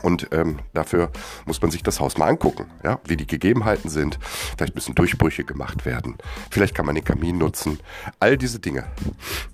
Und 0.01 0.29
ähm, 0.31 0.59
dafür 0.73 1.11
muss 1.45 1.61
man 1.61 1.71
sich 1.71 1.83
das 1.83 1.99
Haus 1.99 2.17
mal 2.17 2.27
angucken, 2.27 2.67
ja, 2.83 2.99
wie 3.05 3.17
die 3.17 3.27
Gegebenheiten 3.27 3.89
sind. 3.89 4.17
Vielleicht 4.57 4.75
müssen 4.75 4.95
Durchbrüche 4.95 5.43
gemacht 5.43 5.85
werden. 5.85 6.17
Vielleicht 6.49 6.73
kann 6.73 6.85
man 6.85 6.95
den 6.95 7.03
Kamin 7.03 7.37
nutzen. 7.37 7.79
All 8.19 8.37
diese 8.37 8.59
Dinge 8.59 8.85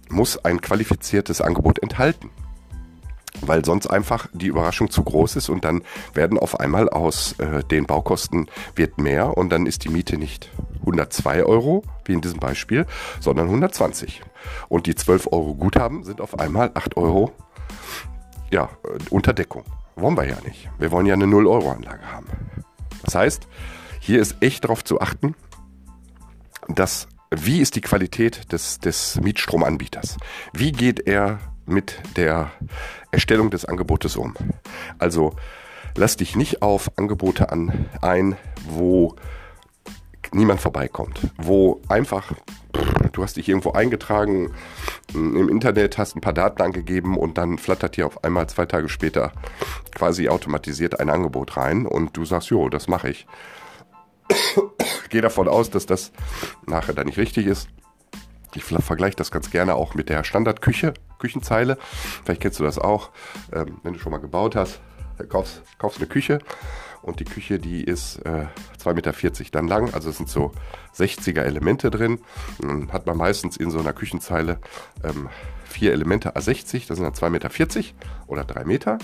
muss 0.10 0.38
ein 0.44 0.62
qualifiziertes 0.62 1.42
Angebot 1.42 1.82
enthalten. 1.82 2.30
Weil 3.42 3.66
sonst 3.66 3.88
einfach 3.88 4.28
die 4.34 4.48
Überraschung 4.48 4.90
zu 4.90 5.04
groß 5.04 5.36
ist 5.36 5.50
und 5.50 5.66
dann 5.66 5.84
werden 6.14 6.38
auf 6.38 6.60
einmal 6.60 6.90
aus 6.90 7.34
äh, 7.40 7.64
den 7.64 7.86
Baukosten 7.86 8.48
wird 8.76 8.98
mehr 8.98 9.38
und 9.38 9.50
dann 9.50 9.66
ist 9.66 9.84
die 9.84 9.90
Miete 9.90 10.18
nicht 10.18 10.52
102 10.82 11.44
Euro, 11.44 11.84
wie 12.06 12.14
in 12.14 12.22
diesem 12.22 12.40
Beispiel, 12.40 12.86
sondern 13.20 13.48
120. 13.48 14.22
Und 14.70 14.88
die 14.88 14.96
12 14.96 15.28
Euro 15.32 15.56
Guthaben 15.56 16.04
sind 16.04 16.22
auf 16.22 16.40
einmal 16.40 16.72
8 16.74 16.98
Euro 16.98 17.32
ja, 18.52 18.70
unter 19.10 19.34
Deckung. 19.34 19.64
Wollen 19.96 20.18
wir 20.18 20.26
ja 20.26 20.38
nicht. 20.46 20.70
Wir 20.78 20.92
wollen 20.92 21.06
ja 21.06 21.14
eine 21.14 21.26
0-Euro-Anlage 21.26 22.12
haben. 22.12 22.28
Das 23.04 23.16
heißt, 23.16 23.48
hier 24.00 24.22
ist 24.22 24.38
echt 24.42 24.64
darauf 24.64 24.84
zu 24.84 25.02
achten, 25.02 25.36
dass 26.68 27.08
wie 27.32 27.60
ist 27.60 27.76
die 27.76 27.82
Qualität 27.82 28.52
des, 28.52 28.80
des 28.80 29.20
Mietstromanbieters? 29.22 30.18
Wie 30.54 30.72
geht 30.72 31.08
er 31.08 31.40
mit 31.66 32.00
der 32.18 32.52
Erstellung 33.12 33.50
des 33.50 33.66
Angebotes 33.66 34.16
um? 34.16 34.36
Also 35.00 35.36
lass 35.96 36.18
dich 36.18 36.36
nicht 36.36 36.62
auf 36.62 36.92
Angebote 36.98 37.52
an, 37.52 37.90
ein, 38.02 38.36
wo 38.68 39.16
niemand 40.32 40.60
vorbeikommt, 40.62 41.20
wo 41.38 41.82
einfach 41.88 42.34
du 43.16 43.24
hast 43.24 43.38
dich 43.38 43.48
irgendwo 43.48 43.72
eingetragen 43.72 44.54
im 45.14 45.50
Internet, 45.50 45.98
hast 45.98 46.16
ein 46.16 46.22
paar 46.22 46.34
Daten 46.34 46.62
angegeben 46.62 47.18
und 47.18 47.38
dann 47.38 47.58
flattert 47.58 47.98
dir 47.98 48.06
auf 48.06 48.24
einmal 48.24 48.48
zwei 48.48 48.66
Tage 48.66 48.90
später 48.90 49.32
quasi 49.94 50.28
automatisiert 50.28 51.00
ein 51.00 51.10
Angebot 51.10 51.58
rein 51.58 51.86
und 51.86 52.18
du 52.18 52.26
sagst, 52.26 52.50
jo, 52.50 52.70
das 52.70 52.88
mache 52.88 53.10
ich. 53.10 53.28
Gehe 55.10 55.22
davon 55.22 55.48
aus, 55.48 55.70
dass 55.70 55.86
das 55.86 56.12
nachher 56.66 56.94
dann 56.94 57.06
nicht 57.06 57.18
richtig 57.18 57.46
ist. 57.46 57.70
Ich 58.56 58.64
vergleiche 58.64 59.16
das 59.16 59.32
ganz 59.32 59.52
gerne 59.52 59.76
auch 59.76 59.96
mit 59.96 60.10
der 60.10 60.24
Standardküche, 60.24 60.94
Küchenzeile. 61.20 61.78
Vielleicht 62.24 62.42
kennst 62.42 62.60
du 62.60 62.64
das 62.64 62.78
auch, 62.80 63.12
ähm, 63.54 63.80
wenn 63.84 63.94
du 63.94 64.00
schon 64.00 64.12
mal 64.12 64.20
gebaut 64.20 64.56
hast. 64.56 64.80
Kaufst, 65.30 65.62
kaufst 65.78 66.00
eine 66.00 66.08
Küche 66.08 66.40
und 67.06 67.20
die 67.20 67.26
Küche, 67.26 67.60
die 67.60 67.84
ist 67.84 68.18
äh, 68.26 68.48
2,40 68.84 68.94
Meter 68.94 69.44
dann 69.52 69.68
lang. 69.68 69.94
Also 69.94 70.10
es 70.10 70.18
sind 70.18 70.28
so 70.28 70.52
60er 70.98 71.42
Elemente 71.42 71.92
drin. 71.92 72.20
Dann 72.60 72.92
hat 72.92 73.06
man 73.06 73.16
meistens 73.16 73.58
in 73.58 73.70
so 73.70 73.80
einer 73.80 73.94
Küchenzeile 73.94 74.60
ähm, 75.04 75.30
vier 75.66 75.94
Elemente 75.94 76.36
A60, 76.36 76.88
das 76.88 76.98
sind 76.98 77.04
dann 77.04 77.14
2,40 77.14 77.30
Meter 77.30 77.50
oder 78.28 78.44
3 78.44 78.66
Meter. 78.66 78.98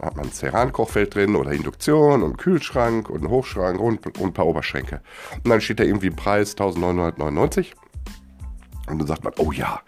Da 0.00 0.06
hat 0.06 0.16
man 0.16 0.26
ein 0.26 0.32
Ceran-Kochfeld 0.32 1.14
drin 1.14 1.36
oder 1.36 1.52
Induktion 1.52 2.22
und 2.22 2.36
Kühlschrank 2.36 3.08
und 3.10 3.18
einen 3.18 3.30
Hochschrank 3.30 3.80
und, 3.80 4.04
und 4.18 4.20
ein 4.20 4.34
paar 4.34 4.46
Oberschränke. 4.46 5.00
Und 5.36 5.48
dann 5.48 5.60
steht 5.60 5.80
da 5.80 5.84
irgendwie 5.84 6.10
Preis 6.10 6.52
1999. 6.52 7.74
Und 8.88 8.98
dann 8.98 9.06
sagt 9.06 9.22
man, 9.22 9.34
oh 9.38 9.52
ja, 9.52 9.82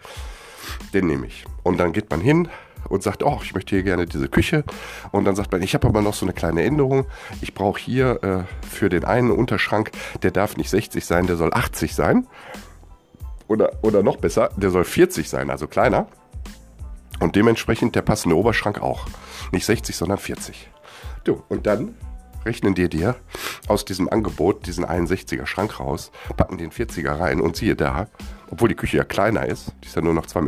den 0.93 1.07
nehme 1.07 1.27
ich. 1.27 1.45
Und 1.63 1.79
dann 1.79 1.93
geht 1.93 2.09
man 2.09 2.21
hin, 2.21 2.49
und 2.89 3.03
sagt, 3.03 3.23
oh, 3.23 3.39
ich 3.43 3.53
möchte 3.53 3.75
hier 3.75 3.83
gerne 3.83 4.05
diese 4.05 4.27
Küche. 4.27 4.63
Und 5.11 5.25
dann 5.25 5.35
sagt 5.35 5.51
man, 5.51 5.61
ich 5.61 5.73
habe 5.73 5.87
aber 5.87 6.01
noch 6.01 6.13
so 6.13 6.25
eine 6.25 6.33
kleine 6.33 6.63
Änderung. 6.63 7.05
Ich 7.41 7.53
brauche 7.53 7.79
hier 7.79 8.23
äh, 8.23 8.67
für 8.67 8.89
den 8.89 9.05
einen 9.05 9.31
Unterschrank, 9.31 9.91
der 10.23 10.31
darf 10.31 10.57
nicht 10.57 10.69
60 10.69 11.05
sein, 11.05 11.27
der 11.27 11.37
soll 11.37 11.53
80 11.53 11.95
sein. 11.95 12.27
Oder, 13.47 13.71
oder 13.81 14.03
noch 14.03 14.17
besser, 14.17 14.49
der 14.55 14.71
soll 14.71 14.83
40 14.83 15.29
sein, 15.29 15.49
also 15.49 15.67
kleiner. 15.67 16.07
Und 17.19 17.35
dementsprechend 17.35 17.95
der 17.95 18.01
passende 18.01 18.35
Oberschrank 18.35 18.81
auch. 18.81 19.07
Nicht 19.51 19.65
60, 19.65 19.95
sondern 19.95 20.17
40. 20.17 20.69
Du, 21.23 21.43
und 21.49 21.67
dann 21.67 21.95
rechnen 22.45 22.75
dir 22.75 22.89
dir 22.89 23.15
aus 23.67 23.85
diesem 23.85 24.09
Angebot 24.09 24.65
diesen 24.65 24.85
61er 24.85 25.45
Schrank 25.45 25.79
raus, 25.79 26.11
packen 26.37 26.57
den 26.57 26.71
40er 26.71 27.19
rein 27.19 27.41
und 27.41 27.55
siehe 27.55 27.75
da, 27.75 28.07
obwohl 28.49 28.69
die 28.69 28.75
Küche 28.75 28.97
ja 28.97 29.03
kleiner 29.03 29.45
ist, 29.45 29.73
die 29.83 29.87
ist 29.87 29.95
ja 29.95 30.01
nur 30.01 30.13
noch 30.13 30.25
2,20 30.25 30.41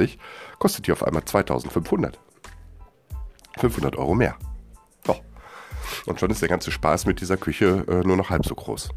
Meter, 0.00 0.12
kostet 0.58 0.86
die 0.86 0.92
auf 0.92 1.04
einmal 1.04 1.24
2500. 1.24 2.18
500 3.58 3.96
Euro 3.96 4.14
mehr. 4.14 4.36
So. 5.06 5.16
Und 6.06 6.18
schon 6.18 6.30
ist 6.30 6.42
der 6.42 6.48
ganze 6.48 6.72
Spaß 6.72 7.06
mit 7.06 7.20
dieser 7.20 7.36
Küche 7.36 7.84
äh, 7.88 8.06
nur 8.06 8.16
noch 8.16 8.30
halb 8.30 8.44
so 8.44 8.54
groß. 8.54 8.90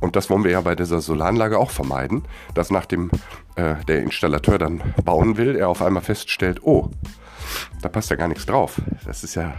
Und 0.00 0.16
das 0.16 0.30
wollen 0.30 0.44
wir 0.44 0.50
ja 0.50 0.60
bei 0.62 0.74
dieser 0.74 1.00
Solaranlage 1.00 1.58
auch 1.58 1.70
vermeiden, 1.70 2.24
dass 2.54 2.70
nachdem 2.70 3.10
äh, 3.56 3.76
der 3.86 4.02
Installateur 4.02 4.58
dann 4.58 4.82
bauen 5.04 5.36
will, 5.36 5.56
er 5.56 5.68
auf 5.68 5.82
einmal 5.82 6.02
feststellt, 6.02 6.60
oh, 6.62 6.90
da 7.82 7.88
passt 7.88 8.10
ja 8.10 8.16
gar 8.16 8.28
nichts 8.28 8.46
drauf. 8.46 8.80
Das 9.04 9.24
ist 9.24 9.34
ja 9.34 9.54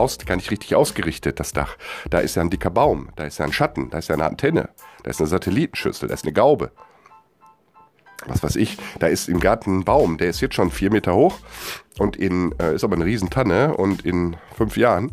aus, 0.00 0.18
gar 0.18 0.36
nicht 0.36 0.50
richtig 0.50 0.74
ausgerichtet, 0.74 1.38
das 1.40 1.52
Dach. 1.52 1.76
Da 2.08 2.18
ist 2.18 2.36
ja 2.36 2.42
ein 2.42 2.50
dicker 2.50 2.70
Baum, 2.70 3.10
da 3.16 3.24
ist 3.24 3.38
ja 3.38 3.44
ein 3.44 3.52
Schatten, 3.52 3.90
da 3.90 3.98
ist 3.98 4.08
ja 4.08 4.14
eine 4.14 4.24
Antenne, 4.24 4.70
da 5.02 5.10
ist 5.10 5.20
eine 5.20 5.28
Satellitenschüssel, 5.28 6.08
da 6.08 6.14
ist 6.14 6.24
eine 6.24 6.32
Gaube. 6.32 6.72
Was 8.26 8.42
weiß 8.42 8.56
ich, 8.56 8.76
da 8.98 9.06
ist 9.06 9.28
im 9.28 9.40
Garten 9.40 9.78
ein 9.78 9.84
Baum, 9.84 10.18
der 10.18 10.28
ist 10.28 10.40
jetzt 10.40 10.54
schon 10.54 10.70
vier 10.70 10.90
Meter 10.90 11.14
hoch 11.14 11.38
und 11.98 12.16
in, 12.16 12.54
äh, 12.58 12.74
ist 12.74 12.84
aber 12.84 12.96
eine 12.96 13.06
Riesentanne 13.06 13.76
und 13.76 14.04
in 14.04 14.36
fünf 14.56 14.76
Jahren 14.76 15.10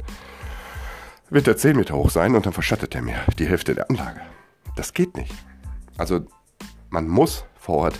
wird 1.29 1.47
er 1.47 1.57
zehn 1.57 1.77
Meter 1.77 1.95
hoch 1.95 2.09
sein 2.09 2.35
und 2.35 2.45
dann 2.45 2.53
verschattet 2.53 2.95
er 2.95 3.01
mir 3.01 3.15
die 3.39 3.47
Hälfte 3.47 3.75
der 3.75 3.89
Anlage. 3.89 4.21
Das 4.75 4.93
geht 4.93 5.15
nicht. 5.15 5.33
Also 5.97 6.21
man 6.89 7.07
muss 7.07 7.45
vor 7.59 7.77
Ort 7.77 7.99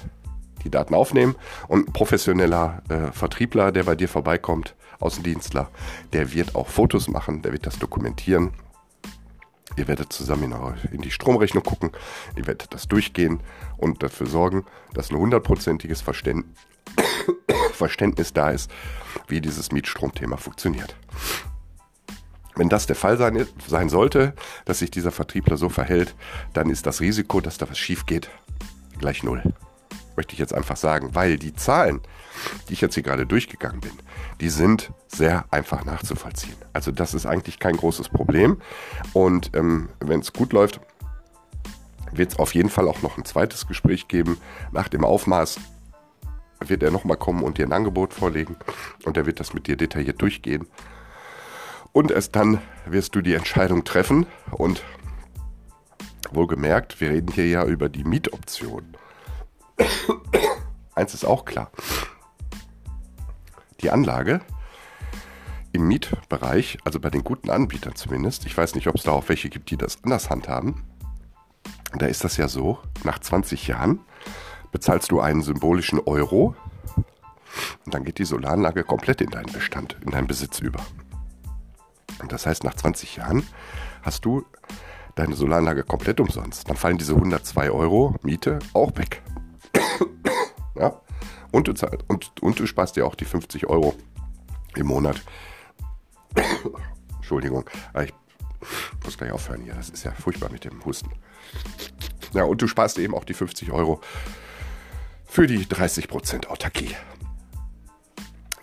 die 0.67 0.71
Daten 0.71 0.93
aufnehmen 0.93 1.35
und 1.67 1.87
ein 1.87 1.93
professioneller 1.93 2.83
äh, 2.89 3.11
Vertriebler, 3.11 3.71
der 3.71 3.83
bei 3.83 3.95
dir 3.95 4.09
vorbeikommt, 4.09 4.75
Außendienstler, 4.99 5.69
der 6.13 6.33
wird 6.33 6.55
auch 6.55 6.67
Fotos 6.67 7.07
machen, 7.07 7.41
der 7.41 7.53
wird 7.53 7.65
das 7.65 7.79
dokumentieren. 7.79 8.51
Ihr 9.77 9.87
werdet 9.87 10.11
zusammen 10.11 10.53
in 10.91 11.01
die 11.01 11.11
Stromrechnung 11.11 11.63
gucken, 11.63 11.91
ihr 12.35 12.47
werdet 12.47 12.73
das 12.73 12.87
durchgehen 12.87 13.41
und 13.77 14.01
dafür 14.01 14.27
sorgen, 14.27 14.65
dass 14.93 15.11
ein 15.11 15.17
hundertprozentiges 15.17 16.01
Verständnis 17.73 18.33
da 18.33 18.49
ist, 18.49 18.71
wie 19.27 19.39
dieses 19.39 19.71
Mietstromthema 19.71 20.37
funktioniert. 20.37 20.95
Wenn 22.55 22.69
das 22.69 22.87
der 22.87 22.95
Fall 22.95 23.17
sein, 23.17 23.45
sein 23.67 23.89
sollte, 23.89 24.33
dass 24.65 24.79
sich 24.79 24.89
dieser 24.89 25.11
Vertriebler 25.11 25.57
so 25.57 25.69
verhält, 25.69 26.15
dann 26.53 26.71
ist 26.71 26.87
das 26.87 27.01
Risiko, 27.01 27.39
dass 27.39 27.59
da 27.59 27.69
was 27.69 27.77
schief 27.77 28.07
geht, 28.07 28.31
gleich 28.97 29.21
null. 29.21 29.43
Möchte 30.17 30.33
ich 30.33 30.39
jetzt 30.39 30.53
einfach 30.53 30.75
sagen, 30.75 31.15
weil 31.15 31.37
die 31.37 31.53
Zahlen, 31.53 32.01
die 32.67 32.73
ich 32.73 32.81
jetzt 32.81 32.95
hier 32.95 33.03
gerade 33.03 33.25
durchgegangen 33.25 33.79
bin, 33.79 33.93
die 34.41 34.49
sind 34.49 34.91
sehr 35.07 35.45
einfach 35.51 35.85
nachzuvollziehen. 35.85 36.57
Also 36.73 36.91
das 36.91 37.13
ist 37.13 37.25
eigentlich 37.25 37.59
kein 37.59 37.77
großes 37.77 38.09
Problem. 38.09 38.59
Und 39.13 39.51
ähm, 39.55 39.89
wenn 39.99 40.19
es 40.19 40.33
gut 40.33 40.51
läuft, 40.51 40.81
wird 42.11 42.33
es 42.33 42.39
auf 42.39 42.53
jeden 42.55 42.69
Fall 42.69 42.87
auch 42.87 43.01
noch 43.01 43.17
ein 43.17 43.25
zweites 43.25 43.67
Gespräch 43.67 44.07
geben. 44.07 44.37
Nach 44.71 44.87
dem 44.87 45.05
Aufmaß 45.05 45.59
wird 46.65 46.83
er 46.83 46.91
nochmal 46.91 47.17
kommen 47.17 47.43
und 47.43 47.57
dir 47.59 47.65
ein 47.65 47.73
Angebot 47.73 48.13
vorlegen 48.13 48.57
und 49.05 49.15
er 49.15 49.27
wird 49.27 49.39
das 49.39 49.53
mit 49.53 49.67
dir 49.67 49.77
detailliert 49.77 50.21
durchgehen. 50.21 50.67
Und 51.93 52.11
erst 52.11 52.35
dann 52.35 52.61
wirst 52.85 53.15
du 53.15 53.21
die 53.21 53.33
Entscheidung 53.33 53.83
treffen. 53.83 54.27
Und 54.51 54.83
wohlgemerkt, 56.31 56.99
wir 57.01 57.09
reden 57.09 57.31
hier 57.31 57.47
ja 57.47 57.65
über 57.65 57.89
die 57.89 58.03
Mietoption. 58.03 58.96
Eins 60.95 61.13
ist 61.13 61.25
auch 61.25 61.45
klar. 61.45 61.71
Die 63.81 63.91
Anlage 63.91 64.41
im 65.71 65.87
Mietbereich, 65.87 66.79
also 66.83 66.99
bei 66.99 67.09
den 67.09 67.23
guten 67.23 67.49
Anbietern 67.49 67.95
zumindest, 67.95 68.45
ich 68.45 68.57
weiß 68.57 68.73
nicht, 68.75 68.87
ob 68.87 68.95
es 68.95 69.03
da 69.03 69.11
auch 69.11 69.29
welche 69.29 69.49
gibt, 69.49 69.69
die 69.69 69.77
das 69.77 70.03
anders 70.03 70.29
handhaben, 70.29 70.83
da 71.95 72.07
ist 72.07 72.23
das 72.23 72.37
ja 72.37 72.47
so, 72.47 72.79
nach 73.03 73.19
20 73.19 73.67
Jahren 73.67 73.99
bezahlst 74.71 75.11
du 75.11 75.19
einen 75.19 75.41
symbolischen 75.41 75.99
Euro 75.99 76.55
und 77.85 77.93
dann 77.93 78.03
geht 78.03 78.17
die 78.19 78.25
Solaranlage 78.25 78.83
komplett 78.83 79.21
in 79.21 79.29
deinen 79.29 79.51
Bestand, 79.51 79.97
in 80.03 80.11
deinen 80.11 80.27
Besitz 80.27 80.59
über. 80.59 80.79
Und 82.19 82.31
das 82.31 82.45
heißt, 82.45 82.63
nach 82.63 82.75
20 82.75 83.17
Jahren 83.17 83.45
hast 84.01 84.25
du 84.25 84.45
deine 85.15 85.35
Solaranlage 85.35 85.83
komplett 85.83 86.19
umsonst. 86.19 86.69
Dann 86.69 86.77
fallen 86.77 86.97
diese 86.97 87.13
102 87.13 87.71
Euro 87.71 88.15
Miete 88.21 88.59
auch 88.73 88.95
weg. 88.97 89.21
Und, 91.51 91.67
du 91.67 91.73
zahl, 91.73 91.97
und, 92.07 92.31
und 92.41 92.59
du 92.59 92.65
sparst 92.65 92.95
dir 92.95 93.05
auch 93.05 93.15
die 93.15 93.25
50 93.25 93.67
Euro 93.67 93.95
im 94.75 94.87
Monat. 94.87 95.21
Entschuldigung, 97.15 97.69
ich 98.03 98.13
muss 99.03 99.17
gleich 99.17 99.31
aufhören 99.31 99.61
hier. 99.61 99.73
Das 99.73 99.89
ist 99.89 100.03
ja 100.03 100.11
furchtbar 100.11 100.49
mit 100.51 100.63
dem 100.63 100.83
Husten. 100.85 101.11
Ja, 102.33 102.43
und 102.43 102.61
du 102.61 102.67
sparst 102.67 102.97
eben 102.99 103.15
auch 103.15 103.25
die 103.25 103.33
50 103.33 103.71
Euro 103.71 104.01
für 105.25 105.47
die 105.47 105.65
30% 105.65 106.47
Autarkie. 106.47 106.95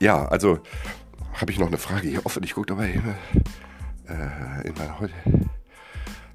Ja, 0.00 0.26
also 0.26 0.60
habe 1.34 1.52
ich 1.52 1.58
noch 1.58 1.66
eine 1.66 1.78
Frage 1.78 2.08
hier 2.08 2.24
offen. 2.26 2.42
Ich 2.42 2.54
gucke 2.54 2.66
dabei 2.66 3.00
äh, 4.08 4.68
in 4.68 4.74
meiner 4.74 4.98
heute. 5.00 5.14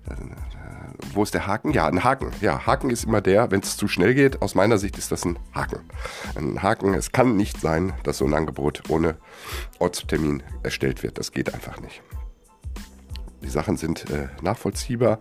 Äh, 0.09 1.13
wo 1.13 1.23
ist 1.23 1.33
der 1.33 1.47
Haken? 1.47 1.71
Ja, 1.71 1.87
ein 1.87 2.03
Haken. 2.03 2.31
Ja, 2.41 2.65
Haken 2.65 2.89
ist 2.89 3.05
immer 3.05 3.21
der, 3.21 3.51
wenn 3.51 3.61
es 3.61 3.77
zu 3.77 3.87
schnell 3.87 4.13
geht. 4.13 4.41
Aus 4.41 4.55
meiner 4.55 4.77
Sicht 4.77 4.97
ist 4.97 5.11
das 5.11 5.25
ein 5.25 5.39
Haken. 5.53 5.79
Ein 6.35 6.61
Haken, 6.61 6.93
es 6.93 7.11
kann 7.11 7.35
nicht 7.35 7.59
sein, 7.59 7.93
dass 8.03 8.17
so 8.17 8.25
ein 8.25 8.33
Angebot 8.33 8.83
ohne 8.89 9.17
Ortstermin 9.79 10.43
erstellt 10.63 11.03
wird. 11.03 11.17
Das 11.17 11.31
geht 11.31 11.53
einfach 11.53 11.79
nicht. 11.79 12.01
Die 13.41 13.49
Sachen 13.49 13.77
sind 13.77 14.09
äh, 14.09 14.27
nachvollziehbar. 14.41 15.19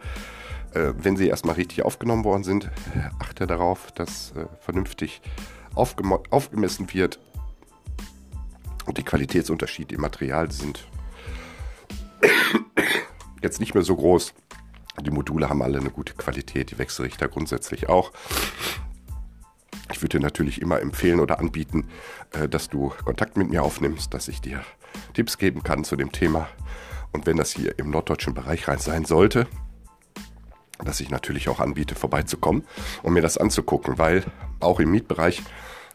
Äh, 0.75 0.93
wenn 0.99 1.17
sie 1.17 1.29
erstmal 1.29 1.55
richtig 1.55 1.85
aufgenommen 1.85 2.25
worden 2.25 2.45
sind, 2.45 2.71
achte 3.19 3.47
darauf, 3.47 3.93
dass 3.93 4.33
äh, 4.33 4.47
vernünftig 4.61 5.23
aufgemessen 5.75 6.93
wird, 6.93 7.21
und 8.89 8.97
die 8.97 9.05
Qualitätsunterschiede 9.05 9.95
im 9.95 10.01
Material 10.01 10.51
sind 10.51 10.89
jetzt 13.43 13.61
nicht 13.61 13.75
mehr 13.75 13.85
so 13.85 13.95
groß. 13.95 14.33
Die 15.01 15.11
Module 15.11 15.49
haben 15.49 15.63
alle 15.63 15.79
eine 15.79 15.91
gute 15.91 16.15
Qualität, 16.15 16.71
die 16.71 16.79
Wechselrichter 16.79 17.29
grundsätzlich 17.29 17.89
auch. 17.89 18.13
Ich 19.91 20.03
würde 20.03 20.19
dir 20.19 20.23
natürlich 20.23 20.61
immer 20.61 20.81
empfehlen 20.81 21.21
oder 21.21 21.39
anbieten, 21.39 21.89
äh, 22.33 22.49
dass 22.49 22.69
du 22.69 22.93
Kontakt 23.05 23.37
mit 23.37 23.49
mir 23.49 23.63
aufnimmst, 23.63 24.13
dass 24.13 24.29
ich 24.29 24.41
dir 24.41 24.63
Tipps 25.15 25.39
geben 25.39 25.63
kann 25.63 25.85
zu 25.85 25.97
dem 25.97 26.13
Thema. 26.13 26.49
Und 27.13 27.27
wenn 27.27 27.37
das 27.37 27.53
hier 27.53 27.79
im 27.79 27.91
norddeutschen 27.91 28.35
Bereich 28.35 28.69
rein 28.69 28.79
sein 28.79 29.05
sollte, 29.05 29.47
dass 30.85 31.01
ich 31.01 31.11
natürlich 31.11 31.49
auch 31.49 31.61
anbiete, 31.61 31.95
vorbeizukommen 31.95 32.65
und 33.03 33.13
mir 33.15 33.23
das 33.23 33.39
anzugucken, 33.39 33.99
weil 33.99 34.25
auch 34.61 34.79
im 34.79 34.91
Mietbereich 34.91 35.43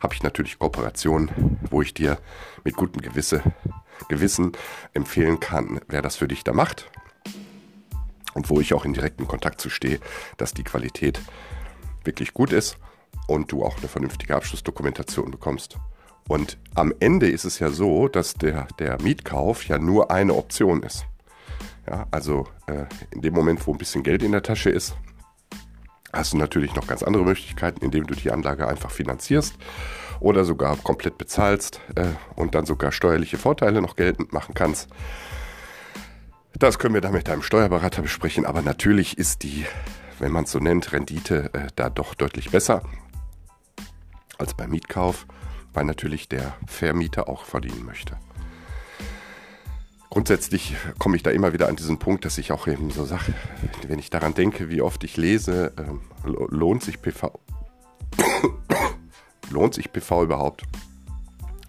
habe 0.01 0.13
ich 0.13 0.23
natürlich 0.23 0.59
Kooperationen, 0.59 1.59
wo 1.69 1.81
ich 1.81 1.93
dir 1.93 2.19
mit 2.63 2.75
gutem 2.75 3.01
Gewisse, 3.01 3.41
Gewissen 4.09 4.51
empfehlen 4.93 5.39
kann, 5.39 5.79
wer 5.87 6.01
das 6.01 6.17
für 6.17 6.27
dich 6.27 6.43
da 6.43 6.51
macht. 6.51 6.89
Und 8.33 8.49
wo 8.49 8.59
ich 8.59 8.73
auch 8.73 8.85
in 8.85 8.93
direkten 8.93 9.27
Kontakt 9.27 9.61
zu 9.61 9.69
stehe, 9.69 9.99
dass 10.37 10.53
die 10.53 10.63
Qualität 10.63 11.21
wirklich 12.03 12.33
gut 12.33 12.51
ist 12.51 12.77
und 13.27 13.51
du 13.51 13.63
auch 13.63 13.77
eine 13.77 13.87
vernünftige 13.87 14.35
Abschlussdokumentation 14.35 15.31
bekommst. 15.31 15.77
Und 16.27 16.57
am 16.73 16.93
Ende 16.99 17.29
ist 17.29 17.43
es 17.43 17.59
ja 17.59 17.69
so, 17.69 18.07
dass 18.07 18.33
der, 18.33 18.67
der 18.79 19.01
Mietkauf 19.01 19.65
ja 19.65 19.77
nur 19.77 20.11
eine 20.11 20.35
Option 20.35 20.83
ist. 20.83 21.05
Ja, 21.87 22.07
also 22.11 22.47
äh, 22.67 22.85
in 23.11 23.21
dem 23.21 23.33
Moment, 23.33 23.65
wo 23.67 23.73
ein 23.73 23.77
bisschen 23.77 24.03
Geld 24.03 24.23
in 24.23 24.31
der 24.31 24.43
Tasche 24.43 24.69
ist, 24.69 24.95
hast 26.13 26.33
du 26.33 26.37
natürlich 26.37 26.75
noch 26.75 26.87
ganz 26.87 27.03
andere 27.03 27.23
Möglichkeiten, 27.23 27.83
indem 27.83 28.07
du 28.07 28.13
die 28.13 28.31
Anlage 28.31 28.67
einfach 28.67 28.91
finanzierst 28.91 29.55
oder 30.19 30.45
sogar 30.45 30.77
komplett 30.77 31.17
bezahlst 31.17 31.81
äh, 31.95 32.05
und 32.35 32.55
dann 32.55 32.65
sogar 32.65 32.91
steuerliche 32.91 33.37
Vorteile 33.37 33.81
noch 33.81 33.95
geltend 33.95 34.31
machen 34.31 34.53
kannst. 34.53 34.89
Das 36.57 36.79
können 36.79 36.93
wir 36.93 37.01
dann 37.01 37.13
mit 37.13 37.27
deinem 37.27 37.41
Steuerberater 37.41 38.01
besprechen, 38.01 38.45
aber 38.45 38.61
natürlich 38.61 39.17
ist 39.17 39.43
die, 39.43 39.65
wenn 40.19 40.31
man 40.31 40.45
es 40.45 40.51
so 40.51 40.59
nennt, 40.59 40.91
Rendite 40.91 41.53
äh, 41.53 41.67
da 41.75 41.89
doch 41.89 42.13
deutlich 42.13 42.51
besser 42.51 42.83
als 44.37 44.53
beim 44.53 44.71
Mietkauf, 44.71 45.25
weil 45.73 45.85
natürlich 45.85 46.29
der 46.29 46.55
Vermieter 46.67 47.27
auch 47.27 47.45
verdienen 47.45 47.85
möchte 47.85 48.17
grundsätzlich 50.13 50.75
komme 50.99 51.15
ich 51.15 51.23
da 51.23 51.31
immer 51.31 51.53
wieder 51.53 51.67
an 51.67 51.75
diesen 51.75 51.97
Punkt, 51.97 52.23
dass 52.23 52.37
ich 52.37 52.51
auch 52.51 52.67
eben 52.67 52.91
so 52.91 53.03
sage, 53.03 53.33
wenn 53.87 53.97
ich 53.97 54.11
daran 54.11 54.35
denke, 54.35 54.69
wie 54.69 54.83
oft 54.83 55.03
ich 55.03 55.17
lese, 55.17 55.73
äh, 55.75 56.29
lohnt 56.29 56.83
sich 56.83 57.01
PV 57.01 57.39
lohnt 59.49 59.73
sich 59.73 59.91
PV 59.91 60.25
überhaupt? 60.25 60.65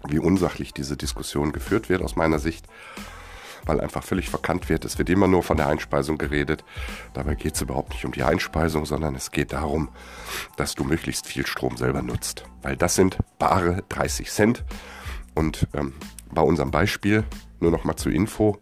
Wie 0.07 0.19
unsachlich 0.19 0.75
diese 0.75 0.95
Diskussion 0.95 1.53
geführt 1.53 1.89
wird 1.89 2.03
aus 2.03 2.15
meiner 2.15 2.37
Sicht, 2.37 2.67
weil 3.65 3.81
einfach 3.81 4.03
völlig 4.03 4.29
verkannt 4.29 4.69
wird. 4.69 4.85
Es 4.85 4.97
wird 4.97 5.09
immer 5.09 5.27
nur 5.27 5.43
von 5.43 5.57
der 5.57 5.67
Einspeisung 5.67 6.17
geredet. 6.17 6.63
Dabei 7.13 7.35
geht 7.35 7.55
es 7.55 7.61
überhaupt 7.61 7.91
nicht 7.91 8.05
um 8.05 8.11
die 8.11 8.23
Einspeisung, 8.23 8.85
sondern 8.85 9.15
es 9.15 9.31
geht 9.31 9.53
darum, 9.53 9.89
dass 10.57 10.75
du 10.75 10.83
möglichst 10.83 11.27
viel 11.27 11.45
Strom 11.45 11.77
selber 11.77 12.01
nutzt. 12.01 12.45
Weil 12.61 12.75
das 12.77 12.95
sind 12.95 13.17
bare 13.39 13.83
30 13.89 14.31
Cent. 14.31 14.63
Und 15.33 15.67
ähm, 15.73 15.93
bei 16.31 16.41
unserem 16.41 16.71
Beispiel, 16.71 17.23
nur 17.59 17.71
noch 17.71 17.83
mal 17.83 17.95
zur 17.95 18.11
Info. 18.11 18.57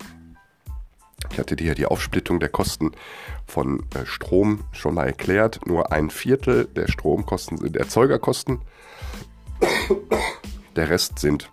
Ich 1.32 1.40
hatte 1.40 1.56
dir 1.56 1.68
ja 1.68 1.74
die 1.74 1.86
Aufsplittung 1.86 2.40
der 2.40 2.50
Kosten 2.50 2.92
von 3.46 3.86
äh, 3.96 4.06
Strom 4.06 4.66
schon 4.72 4.96
mal 4.96 5.06
erklärt. 5.06 5.66
Nur 5.66 5.92
ein 5.92 6.10
Viertel 6.10 6.66
der 6.66 6.88
Stromkosten 6.88 7.58
sind 7.58 7.78
Erzeugerkosten. 7.78 8.62
Der 10.76 10.90
Rest 10.90 11.20
sind 11.20 11.53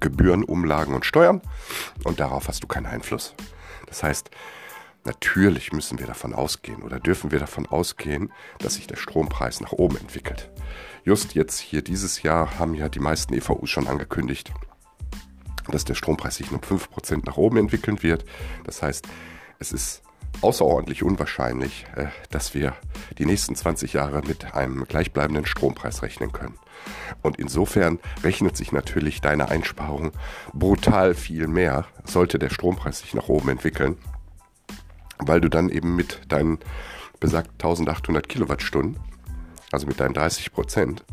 Gebühren, 0.00 0.44
Umlagen 0.44 0.94
und 0.94 1.06
Steuern. 1.06 1.40
Und 2.04 2.20
darauf 2.20 2.48
hast 2.48 2.62
du 2.62 2.66
keinen 2.66 2.86
Einfluss. 2.86 3.34
Das 3.86 4.02
heißt, 4.02 4.30
natürlich 5.04 5.72
müssen 5.72 5.98
wir 5.98 6.06
davon 6.06 6.34
ausgehen 6.34 6.82
oder 6.82 6.98
dürfen 6.98 7.30
wir 7.30 7.38
davon 7.38 7.66
ausgehen, 7.66 8.32
dass 8.58 8.74
sich 8.74 8.86
der 8.86 8.96
Strompreis 8.96 9.60
nach 9.60 9.72
oben 9.72 9.96
entwickelt. 9.96 10.50
Just 11.04 11.34
jetzt 11.34 11.60
hier 11.60 11.82
dieses 11.82 12.22
Jahr 12.22 12.58
haben 12.58 12.74
ja 12.74 12.88
die 12.88 13.00
meisten 13.00 13.32
EVUs 13.32 13.70
schon 13.70 13.86
angekündigt, 13.86 14.52
dass 15.68 15.84
der 15.84 15.94
Strompreis 15.94 16.36
sich 16.36 16.50
um 16.50 16.58
5% 16.58 17.24
nach 17.24 17.36
oben 17.36 17.58
entwickeln 17.58 18.02
wird. 18.02 18.24
Das 18.64 18.82
heißt, 18.82 19.06
es 19.58 19.72
ist 19.72 20.02
außerordentlich 20.40 21.02
unwahrscheinlich, 21.02 21.86
äh, 21.96 22.06
dass 22.30 22.54
wir 22.54 22.74
die 23.18 23.26
nächsten 23.26 23.54
20 23.54 23.92
Jahre 23.92 24.22
mit 24.22 24.54
einem 24.54 24.84
gleichbleibenden 24.84 25.46
Strompreis 25.46 26.02
rechnen 26.02 26.32
können. 26.32 26.58
Und 27.22 27.38
insofern 27.38 27.98
rechnet 28.22 28.56
sich 28.56 28.72
natürlich 28.72 29.20
deine 29.20 29.48
Einsparung 29.48 30.12
brutal 30.52 31.14
viel 31.14 31.46
mehr, 31.46 31.86
sollte 32.04 32.38
der 32.38 32.50
Strompreis 32.50 33.00
sich 33.00 33.14
nach 33.14 33.28
oben 33.28 33.48
entwickeln, 33.48 33.96
weil 35.18 35.40
du 35.40 35.48
dann 35.48 35.68
eben 35.68 35.96
mit 35.96 36.20
deinen 36.28 36.58
besagt 37.18 37.52
1800 37.52 38.28
Kilowattstunden, 38.28 39.00
also 39.72 39.86
mit 39.86 40.00
deinen 40.00 40.14
30 40.14 40.52
Prozent, 40.52 41.04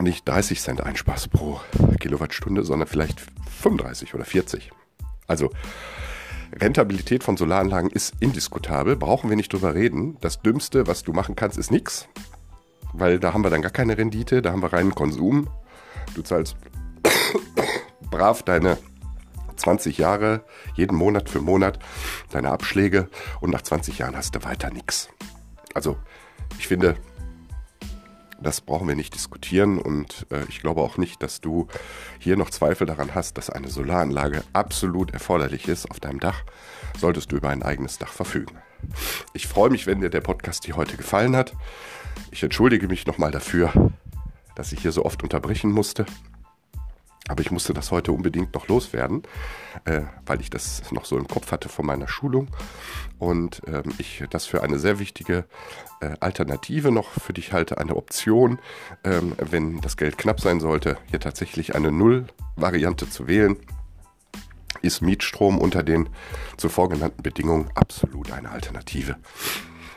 nicht 0.00 0.26
30 0.28 0.60
Cent 0.60 0.80
einsparst 0.80 1.30
pro 1.30 1.60
Kilowattstunde, 2.00 2.64
sondern 2.64 2.88
vielleicht 2.88 3.20
35 3.60 4.14
oder 4.14 4.24
40. 4.24 4.70
Also 5.26 5.50
Rentabilität 6.52 7.24
von 7.24 7.36
Solaranlagen 7.36 7.90
ist 7.90 8.14
indiskutabel, 8.20 8.96
brauchen 8.96 9.28
wir 9.30 9.36
nicht 9.36 9.52
drüber 9.52 9.74
reden. 9.74 10.16
Das 10.20 10.40
Dümmste, 10.40 10.86
was 10.86 11.02
du 11.02 11.12
machen 11.12 11.36
kannst, 11.36 11.58
ist 11.58 11.70
nichts, 11.70 12.08
weil 12.92 13.18
da 13.18 13.32
haben 13.32 13.42
wir 13.42 13.50
dann 13.50 13.62
gar 13.62 13.70
keine 13.70 13.98
Rendite, 13.98 14.42
da 14.42 14.52
haben 14.52 14.62
wir 14.62 14.72
reinen 14.72 14.94
Konsum. 14.94 15.48
Du 16.14 16.22
zahlst 16.22 16.56
brav 18.10 18.42
deine 18.42 18.78
20 19.56 19.98
Jahre, 19.98 20.44
jeden 20.74 20.96
Monat 20.96 21.28
für 21.28 21.40
Monat 21.40 21.78
deine 22.30 22.50
Abschläge 22.50 23.08
und 23.40 23.50
nach 23.50 23.62
20 23.62 23.98
Jahren 23.98 24.16
hast 24.16 24.34
du 24.34 24.44
weiter 24.44 24.70
nichts. 24.70 25.08
Also 25.74 25.96
ich 26.58 26.68
finde, 26.68 26.96
das 28.46 28.60
brauchen 28.60 28.86
wir 28.86 28.94
nicht 28.94 29.12
diskutieren 29.12 29.78
und 29.78 30.24
äh, 30.30 30.44
ich 30.48 30.60
glaube 30.60 30.80
auch 30.80 30.98
nicht, 30.98 31.20
dass 31.20 31.40
du 31.40 31.66
hier 32.20 32.36
noch 32.36 32.48
Zweifel 32.50 32.86
daran 32.86 33.12
hast, 33.12 33.36
dass 33.38 33.50
eine 33.50 33.68
Solaranlage 33.68 34.44
absolut 34.52 35.10
erforderlich 35.10 35.66
ist 35.66 35.90
auf 35.90 35.98
deinem 35.98 36.20
Dach, 36.20 36.44
solltest 36.96 37.32
du 37.32 37.36
über 37.36 37.48
ein 37.48 37.64
eigenes 37.64 37.98
Dach 37.98 38.12
verfügen. 38.12 38.56
Ich 39.32 39.48
freue 39.48 39.70
mich, 39.70 39.88
wenn 39.88 40.00
dir 40.00 40.10
der 40.10 40.20
Podcast 40.20 40.64
hier 40.64 40.76
heute 40.76 40.96
gefallen 40.96 41.34
hat. 41.34 41.54
Ich 42.30 42.44
entschuldige 42.44 42.86
mich 42.86 43.04
nochmal 43.04 43.32
dafür, 43.32 43.72
dass 44.54 44.70
ich 44.70 44.80
hier 44.80 44.92
so 44.92 45.04
oft 45.04 45.24
unterbrechen 45.24 45.72
musste. 45.72 46.06
Aber 47.28 47.42
ich 47.42 47.50
musste 47.50 47.74
das 47.74 47.90
heute 47.90 48.12
unbedingt 48.12 48.54
noch 48.54 48.68
loswerden, 48.68 49.22
äh, 49.84 50.02
weil 50.24 50.40
ich 50.40 50.50
das 50.50 50.82
noch 50.92 51.04
so 51.04 51.18
im 51.18 51.26
Kopf 51.26 51.50
hatte 51.50 51.68
von 51.68 51.84
meiner 51.84 52.08
Schulung 52.08 52.48
und 53.18 53.62
ähm, 53.66 53.92
ich 53.98 54.22
das 54.30 54.46
für 54.46 54.62
eine 54.62 54.78
sehr 54.78 54.98
wichtige 54.98 55.44
äh, 56.00 56.14
Alternative 56.20 56.92
noch 56.92 57.10
für 57.10 57.32
dich 57.32 57.52
halte, 57.52 57.78
eine 57.78 57.96
Option, 57.96 58.60
ähm, 59.04 59.34
wenn 59.38 59.80
das 59.80 59.96
Geld 59.96 60.18
knapp 60.18 60.40
sein 60.40 60.60
sollte, 60.60 60.98
hier 61.10 61.20
tatsächlich 61.20 61.74
eine 61.74 61.90
Null-Variante 61.90 63.10
zu 63.10 63.26
wählen, 63.26 63.56
ist 64.82 65.00
Mietstrom 65.00 65.58
unter 65.58 65.82
den 65.82 66.08
zuvor 66.56 66.88
genannten 66.88 67.22
Bedingungen 67.22 67.70
absolut 67.74 68.30
eine 68.30 68.50
Alternative. 68.50 69.16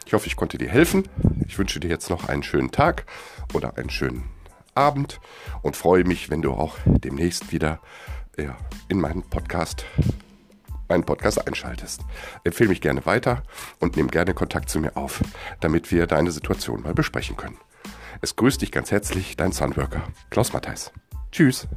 Ich 0.05 0.13
hoffe, 0.13 0.25
ich 0.25 0.35
konnte 0.35 0.57
dir 0.57 0.69
helfen. 0.69 1.07
Ich 1.47 1.59
wünsche 1.59 1.79
dir 1.79 1.89
jetzt 1.89 2.09
noch 2.09 2.27
einen 2.27 2.41
schönen 2.41 2.71
Tag 2.71 3.05
oder 3.53 3.77
einen 3.77 3.91
schönen 3.91 4.23
Abend 4.79 5.19
und 5.61 5.75
freue 5.75 6.05
mich, 6.05 6.29
wenn 6.29 6.41
du 6.41 6.53
auch 6.53 6.77
demnächst 6.85 7.51
wieder 7.51 7.79
ja, 8.37 8.57
in 8.87 8.99
meinen 9.01 9.23
Podcast, 9.23 9.85
meinen 10.87 11.03
Podcast 11.03 11.45
einschaltest. 11.45 12.01
Empfehle 12.45 12.69
mich 12.69 12.81
gerne 12.81 13.05
weiter 13.05 13.43
und 13.79 13.97
nimm 13.97 14.07
gerne 14.07 14.33
Kontakt 14.33 14.69
zu 14.69 14.79
mir 14.79 14.95
auf, 14.95 15.21
damit 15.59 15.91
wir 15.91 16.07
deine 16.07 16.31
Situation 16.31 16.81
mal 16.81 16.93
besprechen 16.93 17.35
können. 17.35 17.57
Es 18.21 18.35
grüßt 18.35 18.61
dich 18.61 18.71
ganz 18.71 18.89
herzlich, 18.89 19.35
dein 19.35 19.51
Sunworker, 19.51 20.03
Klaus 20.29 20.53
Matthijs. 20.53 20.91
Tschüss. 21.31 21.67